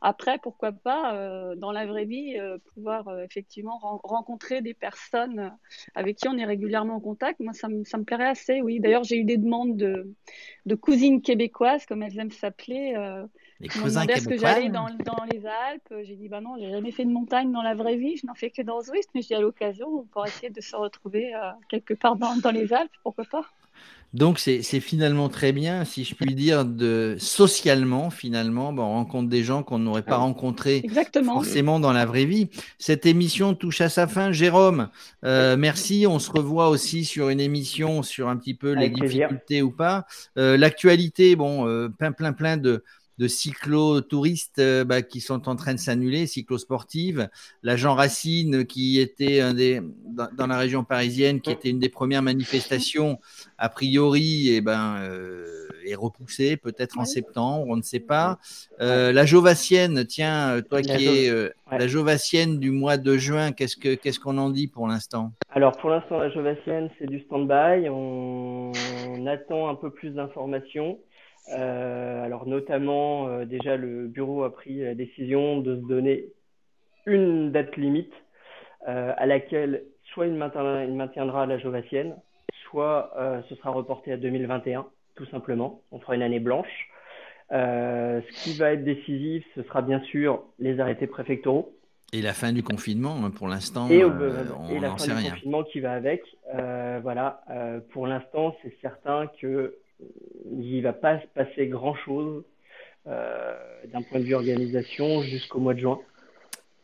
Après, 0.00 0.38
pourquoi 0.38 0.72
pas, 0.72 1.54
dans 1.56 1.70
la 1.70 1.84
vraie 1.84 2.06
vie, 2.06 2.36
pouvoir 2.72 3.20
effectivement 3.20 3.78
rencontrer 4.02 4.62
des 4.62 4.74
personnes 4.74 5.54
avec 5.94 6.16
qui 6.16 6.28
on 6.28 6.38
est 6.38 6.44
régulièrement 6.44 6.96
en 6.96 7.00
contact. 7.00 7.38
Moi, 7.38 7.52
ça, 7.52 7.68
me, 7.68 8.02
plairait 8.02 8.28
assez, 8.28 8.62
oui. 8.62 8.80
D'ailleurs, 8.80 9.04
j'ai 9.04 9.18
eu 9.18 9.24
des 9.24 9.36
demandes 9.36 9.76
de, 9.76 10.10
de 10.64 10.74
cousines 10.74 11.20
québécoises, 11.20 11.84
comme 11.86 12.02
elles 12.02 12.18
aiment 12.18 12.32
s'appeler 12.32 12.94
les 13.62 13.68
cousins 13.68 14.06
Est-ce 14.06 14.28
que 14.28 14.36
j'allais 14.36 14.68
dans, 14.68 14.88
dans, 15.04 15.24
les 15.30 15.42
Alpes 15.46 15.94
J'ai 16.02 16.16
dit, 16.16 16.28
bah 16.28 16.40
non, 16.40 16.56
j'ai 16.58 16.70
jamais 16.70 16.90
fait 16.90 17.04
de 17.04 17.10
montagne 17.10 17.52
dans 17.52 17.62
la 17.62 17.74
vraie 17.74 17.96
vie, 17.96 18.16
je 18.16 18.26
n'en 18.26 18.34
fais 18.34 18.50
que 18.50 18.60
dans 18.60 18.82
Zwift, 18.82 19.08
mais 19.14 19.22
j'ai 19.22 19.36
à 19.36 19.40
l'occasion, 19.40 19.86
on 19.86 20.02
pourrait 20.02 20.28
essayer 20.28 20.50
de 20.50 20.60
se 20.60 20.74
retrouver 20.74 21.34
euh, 21.34 21.38
quelque 21.70 21.94
part 21.94 22.16
dans, 22.16 22.36
dans, 22.36 22.50
les 22.50 22.72
Alpes, 22.72 22.92
pourquoi 23.02 23.24
pas 23.24 23.44
donc 24.12 24.38
c'est 24.38 24.62
finalement 24.62 25.30
très 25.30 25.52
bien, 25.52 25.86
si 25.86 26.04
je 26.04 26.14
puis 26.14 26.34
dire, 26.34 26.66
de 26.66 27.16
socialement 27.18 28.10
finalement, 28.10 28.68
on 28.68 28.92
rencontre 28.92 29.30
des 29.30 29.42
gens 29.42 29.62
qu'on 29.62 29.78
n'aurait 29.78 30.02
pas 30.02 30.18
rencontrés 30.18 30.84
forcément 31.24 31.80
dans 31.80 31.94
la 31.94 32.04
vraie 32.04 32.26
vie. 32.26 32.50
Cette 32.78 33.06
émission 33.06 33.54
touche 33.54 33.80
à 33.80 33.88
sa 33.88 34.06
fin, 34.06 34.30
Jérôme. 34.30 34.90
Euh, 35.24 35.56
merci. 35.56 36.06
On 36.06 36.18
se 36.18 36.30
revoit 36.30 36.68
aussi 36.68 37.06
sur 37.06 37.30
une 37.30 37.40
émission 37.40 38.02
sur 38.02 38.28
un 38.28 38.36
petit 38.36 38.52
peu 38.52 38.74
les 38.74 38.90
difficultés 38.90 39.62
ou 39.62 39.70
pas. 39.70 40.04
Euh, 40.36 40.58
l'actualité, 40.58 41.34
bon, 41.34 41.90
plein 41.98 42.12
plein 42.12 42.34
plein 42.34 42.58
de 42.58 42.84
de 43.18 43.28
cyclo-touristes 43.28 44.58
euh, 44.58 44.84
bah, 44.84 45.02
qui 45.02 45.20
sont 45.20 45.48
en 45.48 45.56
train 45.56 45.74
de 45.74 45.78
s'annuler, 45.78 46.26
cyclo-sportives. 46.26 47.28
La 47.62 47.76
Jean 47.76 47.94
Racine, 47.94 48.64
qui 48.64 49.00
était 49.00 49.40
un 49.40 49.54
des, 49.54 49.80
dans, 50.36 50.46
la 50.46 50.58
région 50.58 50.84
parisienne, 50.84 51.40
qui 51.40 51.50
était 51.50 51.70
une 51.70 51.78
des 51.78 51.88
premières 51.88 52.22
manifestations, 52.22 53.18
a 53.58 53.68
priori, 53.68 54.48
et 54.48 54.56
eh 54.56 54.60
ben, 54.60 54.96
euh, 55.02 55.68
est 55.84 55.94
repoussée, 55.94 56.56
peut-être 56.56 56.98
en 56.98 57.04
septembre, 57.04 57.66
on 57.68 57.76
ne 57.76 57.82
sait 57.82 58.00
pas. 58.00 58.38
Euh, 58.80 59.12
la 59.12 59.26
Jovassienne, 59.26 60.04
tiens, 60.06 60.60
toi 60.62 60.80
qui 60.80 61.06
es 61.06 61.30
la 61.70 61.86
Jovassienne 61.86 62.58
du 62.60 62.70
mois 62.70 62.98
de 62.98 63.16
juin, 63.16 63.52
qu'est-ce 63.52 63.76
qu'on 63.76 63.96
qu'est-ce 64.00 64.20
qu'on 64.20 64.38
en 64.38 64.50
dit 64.50 64.68
pour 64.68 64.86
l'instant? 64.86 65.32
Alors, 65.50 65.76
pour 65.78 65.90
l'instant, 65.90 66.18
la 66.18 66.30
Jovassienne, 66.30 66.88
c'est 66.98 67.06
du 67.06 67.20
stand-by. 67.20 67.88
on 67.88 68.72
attend 69.26 69.68
un 69.68 69.74
peu 69.74 69.90
plus 69.90 70.10
d'informations. 70.10 70.98
Euh, 71.48 72.24
alors 72.24 72.46
notamment, 72.46 73.28
euh, 73.28 73.44
déjà, 73.44 73.76
le 73.76 74.06
bureau 74.06 74.44
a 74.44 74.52
pris 74.52 74.80
la 74.80 74.94
décision 74.94 75.60
de 75.60 75.76
se 75.76 75.86
donner 75.86 76.26
une 77.06 77.50
date 77.50 77.76
limite 77.76 78.12
euh, 78.88 79.12
à 79.16 79.26
laquelle 79.26 79.84
soit 80.12 80.26
il 80.26 80.34
maintiendra, 80.34 80.84
il 80.84 80.94
maintiendra 80.94 81.46
la 81.46 81.58
Jovassienne, 81.58 82.16
soit 82.70 83.12
ce 83.48 83.54
sera 83.54 83.70
reporté 83.70 84.12
à 84.12 84.16
2021, 84.16 84.86
tout 85.14 85.26
simplement. 85.26 85.82
On 85.90 85.98
fera 85.98 86.14
une 86.14 86.22
année 86.22 86.40
blanche. 86.40 86.90
ce 87.50 88.44
qui 88.44 88.56
va 88.58 88.72
être 88.72 88.84
décisif, 88.84 89.44
ce 89.54 89.62
sera 89.62 89.82
bien 89.82 90.00
sûr 90.02 90.42
les 90.58 90.80
arrêtés 90.80 91.06
préfectoraux. 91.06 91.74
Et 92.12 92.20
la 92.20 92.34
fin 92.34 92.52
du 92.52 92.62
confinement, 92.62 93.16
hein, 93.24 93.30
pour 93.30 93.48
l'instant, 93.48 93.88
et, 93.88 94.04
on 94.04 94.68
et 94.68 94.80
la 94.80 94.96
fin 94.96 95.06
du 95.06 95.30
confinement 95.30 95.64
qui 95.64 95.80
va 95.80 95.92
avec. 95.92 96.22
voilà, 97.02 97.42
pour 97.92 98.06
l'instant, 98.06 98.54
c'est 98.62 98.74
certain 98.80 99.28
que 99.40 99.76
il 100.50 100.76
ne 100.78 100.82
va 100.82 100.92
pas 100.92 101.20
se 101.20 101.26
passer 101.34 101.66
grand-chose 101.66 102.44
euh, 103.08 103.54
d'un 103.92 104.02
point 104.02 104.20
de 104.20 104.24
vue 104.24 104.34
organisation 104.34 105.22
jusqu'au 105.22 105.58
mois 105.58 105.74
de 105.74 105.80
juin. 105.80 106.00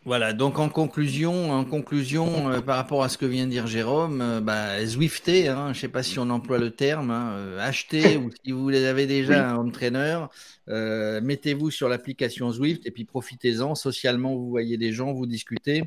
Voilà, 0.05 0.33
donc 0.33 0.59
en 0.59 0.69
conclusion, 0.69 1.51
en 1.51 1.65
conclusion 1.65 2.51
euh, 2.51 2.61
par 2.61 2.77
rapport 2.77 3.03
à 3.05 3.09
ce 3.09 3.19
que 3.19 3.27
vient 3.27 3.47
de 3.47 3.51
dire 3.51 3.67
Jérôme, 3.67 4.21
euh, 4.21 4.41
bah, 4.41 4.85
Zwifter, 4.85 5.49
hein, 5.49 5.67
je 5.67 5.79
ne 5.79 5.81
sais 5.83 5.89
pas 5.89 6.03
si 6.03 6.19
on 6.19 6.31
emploie 6.31 6.59
le 6.59 6.71
terme, 6.71 7.11
hein, 7.11 7.57
acheter 7.59 8.17
ou 8.17 8.31
si 8.45 8.53
vous 8.53 8.71
avez 8.71 9.07
déjà 9.07 9.51
un 9.51 9.69
trainer, 9.71 10.25
mettez-vous 10.67 11.71
sur 11.71 11.89
l'application 11.89 12.51
Zwift 12.51 12.87
et 12.87 12.91
puis 12.91 13.05
profitez-en. 13.05 13.75
Socialement, 13.75 14.35
vous 14.35 14.49
voyez 14.49 14.77
des 14.77 14.93
gens, 14.93 15.13
vous 15.13 15.27
discutez 15.27 15.85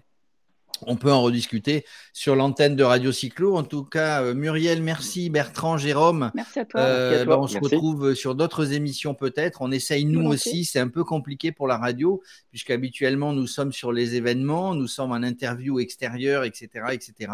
on 0.87 0.95
peut 0.95 1.11
en 1.11 1.21
rediscuter 1.21 1.85
sur 2.13 2.35
l'antenne 2.35 2.75
de 2.75 2.83
Radio 2.83 3.11
Cyclo. 3.11 3.55
En 3.55 3.63
tout 3.63 3.83
cas, 3.83 4.23
euh, 4.23 4.33
Muriel, 4.33 4.81
merci. 4.81 5.29
Bertrand, 5.29 5.77
Jérôme. 5.77 6.31
Merci 6.33 6.59
à 6.59 6.65
toi. 6.65 6.81
Euh, 6.81 7.25
bah, 7.25 7.39
on 7.39 7.47
se 7.47 7.57
retrouve 7.57 8.13
sur 8.13 8.35
d'autres 8.35 8.73
émissions 8.73 9.13
peut-être. 9.13 9.61
On 9.61 9.71
essaye 9.71 10.05
nous 10.05 10.27
aussi. 10.27 10.65
C'est 10.65 10.79
un 10.79 10.87
peu 10.87 11.03
compliqué 11.03 11.51
pour 11.51 11.67
la 11.67 11.77
radio, 11.77 12.21
puisqu'habituellement 12.49 13.33
nous 13.33 13.47
sommes 13.47 13.71
sur 13.71 13.91
les 13.91 14.15
événements, 14.15 14.75
nous 14.75 14.87
sommes 14.87 15.11
en 15.11 15.23
interview 15.23 15.79
extérieure, 15.79 16.43
etc., 16.43 16.85
etc. 16.91 17.31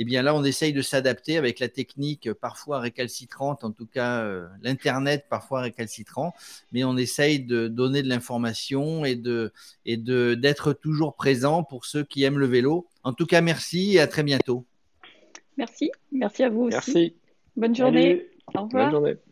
eh 0.00 0.04
bien 0.04 0.22
là, 0.22 0.34
on 0.34 0.44
essaye 0.44 0.72
de 0.72 0.82
s'adapter 0.82 1.36
avec 1.36 1.58
la 1.58 1.68
technique 1.68 2.32
parfois 2.32 2.78
récalcitrante, 2.80 3.64
en 3.64 3.72
tout 3.72 3.86
cas 3.86 4.26
l'Internet 4.62 5.26
parfois 5.28 5.60
récalcitrant, 5.60 6.34
mais 6.72 6.84
on 6.84 6.96
essaye 6.96 7.40
de 7.40 7.68
donner 7.68 8.02
de 8.02 8.08
l'information 8.08 9.04
et 9.04 9.16
de 9.16 9.52
et 9.84 9.96
de 9.96 10.34
d'être 10.34 10.72
toujours 10.72 11.14
présent 11.14 11.64
pour 11.64 11.84
ceux 11.84 12.04
qui 12.04 12.22
aiment 12.22 12.38
le 12.38 12.46
vélo. 12.46 12.86
En 13.02 13.12
tout 13.12 13.26
cas, 13.26 13.40
merci 13.40 13.96
et 13.96 14.00
à 14.00 14.06
très 14.06 14.22
bientôt. 14.22 14.64
Merci, 15.56 15.90
merci 16.12 16.44
à 16.44 16.50
vous 16.50 16.62
aussi. 16.62 16.74
Merci. 16.74 17.14
Bonne 17.56 17.74
journée. 17.74 18.28
Au 18.54 18.62
revoir. 18.62 18.90
Bonne 18.90 19.00
journée. 19.00 19.27